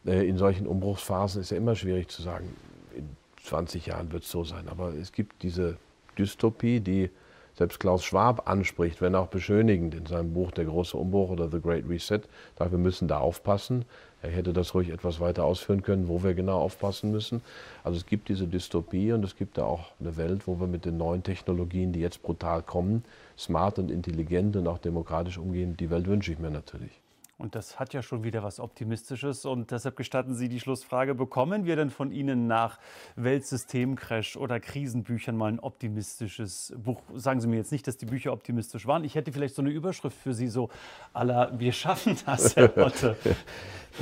Äh, 0.06 0.26
in 0.28 0.36
solchen 0.36 0.66
Umbruchsphasen 0.66 1.40
ist 1.40 1.50
ja 1.50 1.56
immer 1.56 1.74
schwierig 1.74 2.08
zu 2.08 2.22
sagen, 2.22 2.54
in 2.94 3.08
20 3.44 3.86
Jahren 3.86 4.12
wird 4.12 4.24
es 4.24 4.30
so 4.30 4.44
sein. 4.44 4.68
Aber 4.68 4.94
es 4.94 5.12
gibt 5.12 5.42
diese 5.42 5.76
Dystopie, 6.18 6.80
die 6.80 7.10
selbst 7.56 7.80
Klaus 7.80 8.04
Schwab 8.04 8.48
anspricht, 8.48 9.02
wenn 9.02 9.14
auch 9.14 9.26
beschönigend 9.26 9.94
in 9.94 10.06
seinem 10.06 10.32
Buch 10.32 10.50
Der 10.50 10.64
große 10.64 10.96
Umbruch 10.96 11.30
oder 11.30 11.50
The 11.50 11.60
Great 11.60 11.88
Reset. 11.88 12.20
Da 12.56 12.70
wir 12.70 12.78
müssen 12.78 13.08
da 13.08 13.18
aufpassen. 13.18 13.84
Er 14.22 14.30
hätte 14.30 14.52
das 14.52 14.74
ruhig 14.74 14.90
etwas 14.90 15.20
weiter 15.20 15.44
ausführen 15.44 15.82
können, 15.82 16.08
wo 16.08 16.22
wir 16.22 16.34
genau 16.34 16.60
aufpassen 16.60 17.10
müssen. 17.10 17.42
Also 17.84 17.98
es 17.98 18.06
gibt 18.06 18.28
diese 18.28 18.46
Dystopie 18.46 19.12
und 19.12 19.24
es 19.24 19.36
gibt 19.36 19.58
da 19.58 19.64
auch 19.64 19.92
eine 19.98 20.16
Welt, 20.16 20.46
wo 20.46 20.60
wir 20.60 20.66
mit 20.66 20.84
den 20.84 20.98
neuen 20.98 21.22
Technologien, 21.22 21.92
die 21.92 22.00
jetzt 22.00 22.22
brutal 22.22 22.62
kommen, 22.62 23.04
smart 23.38 23.78
und 23.78 23.90
intelligent 23.90 24.56
und 24.56 24.66
auch 24.66 24.78
demokratisch 24.78 25.38
umgehen. 25.38 25.76
Die 25.76 25.90
Welt 25.90 26.06
wünsche 26.06 26.32
ich 26.32 26.38
mir 26.38 26.50
natürlich. 26.50 27.00
Und 27.40 27.54
das 27.54 27.80
hat 27.80 27.94
ja 27.94 28.02
schon 28.02 28.22
wieder 28.22 28.42
was 28.42 28.60
Optimistisches. 28.60 29.46
Und 29.46 29.70
deshalb 29.70 29.96
gestatten 29.96 30.34
Sie 30.34 30.50
die 30.50 30.60
Schlussfrage, 30.60 31.14
bekommen 31.14 31.64
wir 31.64 31.74
denn 31.74 31.88
von 31.88 32.12
Ihnen 32.12 32.46
nach 32.46 32.78
Weltsystemcrash 33.16 34.36
oder 34.36 34.60
Krisenbüchern 34.60 35.34
mal 35.36 35.50
ein 35.50 35.58
optimistisches 35.58 36.74
Buch? 36.76 37.00
Sagen 37.14 37.40
Sie 37.40 37.48
mir 37.48 37.56
jetzt 37.56 37.72
nicht, 37.72 37.86
dass 37.86 37.96
die 37.96 38.04
Bücher 38.04 38.34
optimistisch 38.34 38.86
waren. 38.86 39.04
Ich 39.04 39.14
hätte 39.14 39.32
vielleicht 39.32 39.54
so 39.54 39.62
eine 39.62 39.70
Überschrift 39.70 40.16
für 40.18 40.34
Sie, 40.34 40.48
so 40.48 40.68
aller 41.14 41.58
Wir 41.58 41.72
schaffen 41.72 42.16
das, 42.26 42.56
Herr 42.56 42.76
Otte. 42.76 43.16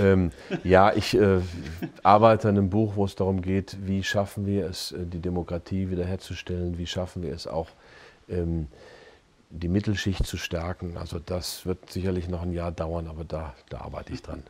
ähm, 0.00 0.32
ja, 0.64 0.92
ich 0.92 1.16
äh, 1.16 1.40
arbeite 2.02 2.48
an 2.48 2.58
einem 2.58 2.70
Buch, 2.70 2.96
wo 2.96 3.04
es 3.04 3.14
darum 3.14 3.40
geht, 3.40 3.76
wie 3.86 4.02
schaffen 4.02 4.46
wir 4.46 4.66
es, 4.66 4.90
äh, 4.90 5.06
die 5.06 5.20
Demokratie 5.20 5.90
wiederherzustellen, 5.90 6.76
wie 6.76 6.86
schaffen 6.86 7.22
wir 7.22 7.34
es 7.34 7.46
auch, 7.46 7.68
ähm, 8.28 8.66
die 9.50 9.68
Mittelschicht 9.68 10.26
zu 10.26 10.36
stärken. 10.36 10.96
Also 10.96 11.18
das 11.18 11.66
wird 11.66 11.90
sicherlich 11.90 12.28
noch 12.28 12.42
ein 12.42 12.52
Jahr 12.52 12.72
dauern, 12.72 13.06
aber 13.06 13.24
da, 13.24 13.54
da 13.68 13.80
arbeite 13.80 14.12
ich 14.12 14.22
dran. 14.22 14.42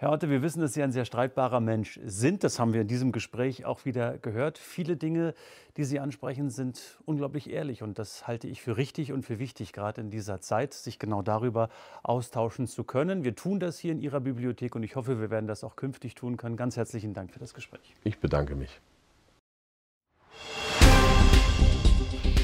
Herr 0.00 0.12
Otte, 0.12 0.30
wir 0.30 0.42
wissen, 0.42 0.60
dass 0.60 0.74
Sie 0.74 0.82
ein 0.84 0.92
sehr 0.92 1.04
streitbarer 1.04 1.58
Mensch 1.58 1.98
sind. 2.04 2.44
Das 2.44 2.60
haben 2.60 2.72
wir 2.72 2.82
in 2.82 2.86
diesem 2.86 3.10
Gespräch 3.10 3.64
auch 3.64 3.84
wieder 3.84 4.16
gehört. 4.18 4.56
Viele 4.56 4.96
Dinge, 4.96 5.34
die 5.76 5.82
Sie 5.82 5.98
ansprechen, 5.98 6.50
sind 6.50 7.00
unglaublich 7.04 7.50
ehrlich. 7.50 7.82
Und 7.82 7.98
das 7.98 8.28
halte 8.28 8.46
ich 8.46 8.62
für 8.62 8.76
richtig 8.76 9.12
und 9.12 9.24
für 9.24 9.40
wichtig, 9.40 9.72
gerade 9.72 10.00
in 10.00 10.10
dieser 10.10 10.40
Zeit, 10.40 10.72
sich 10.72 11.00
genau 11.00 11.22
darüber 11.22 11.68
austauschen 12.04 12.68
zu 12.68 12.84
können. 12.84 13.24
Wir 13.24 13.34
tun 13.34 13.58
das 13.58 13.80
hier 13.80 13.90
in 13.90 13.98
Ihrer 13.98 14.20
Bibliothek 14.20 14.76
und 14.76 14.84
ich 14.84 14.94
hoffe, 14.94 15.20
wir 15.20 15.30
werden 15.30 15.48
das 15.48 15.64
auch 15.64 15.74
künftig 15.74 16.14
tun 16.14 16.36
können. 16.36 16.56
Ganz 16.56 16.76
herzlichen 16.76 17.12
Dank 17.12 17.32
für 17.32 17.40
das 17.40 17.52
Gespräch. 17.52 17.96
Ich 18.04 18.20
bedanke 18.20 18.54
mich. 18.54 18.80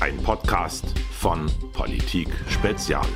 Ein 0.04 0.18
Podcast 0.18 0.92
von 1.18 1.46
Politik 1.72 2.28
Spezial. 2.50 3.06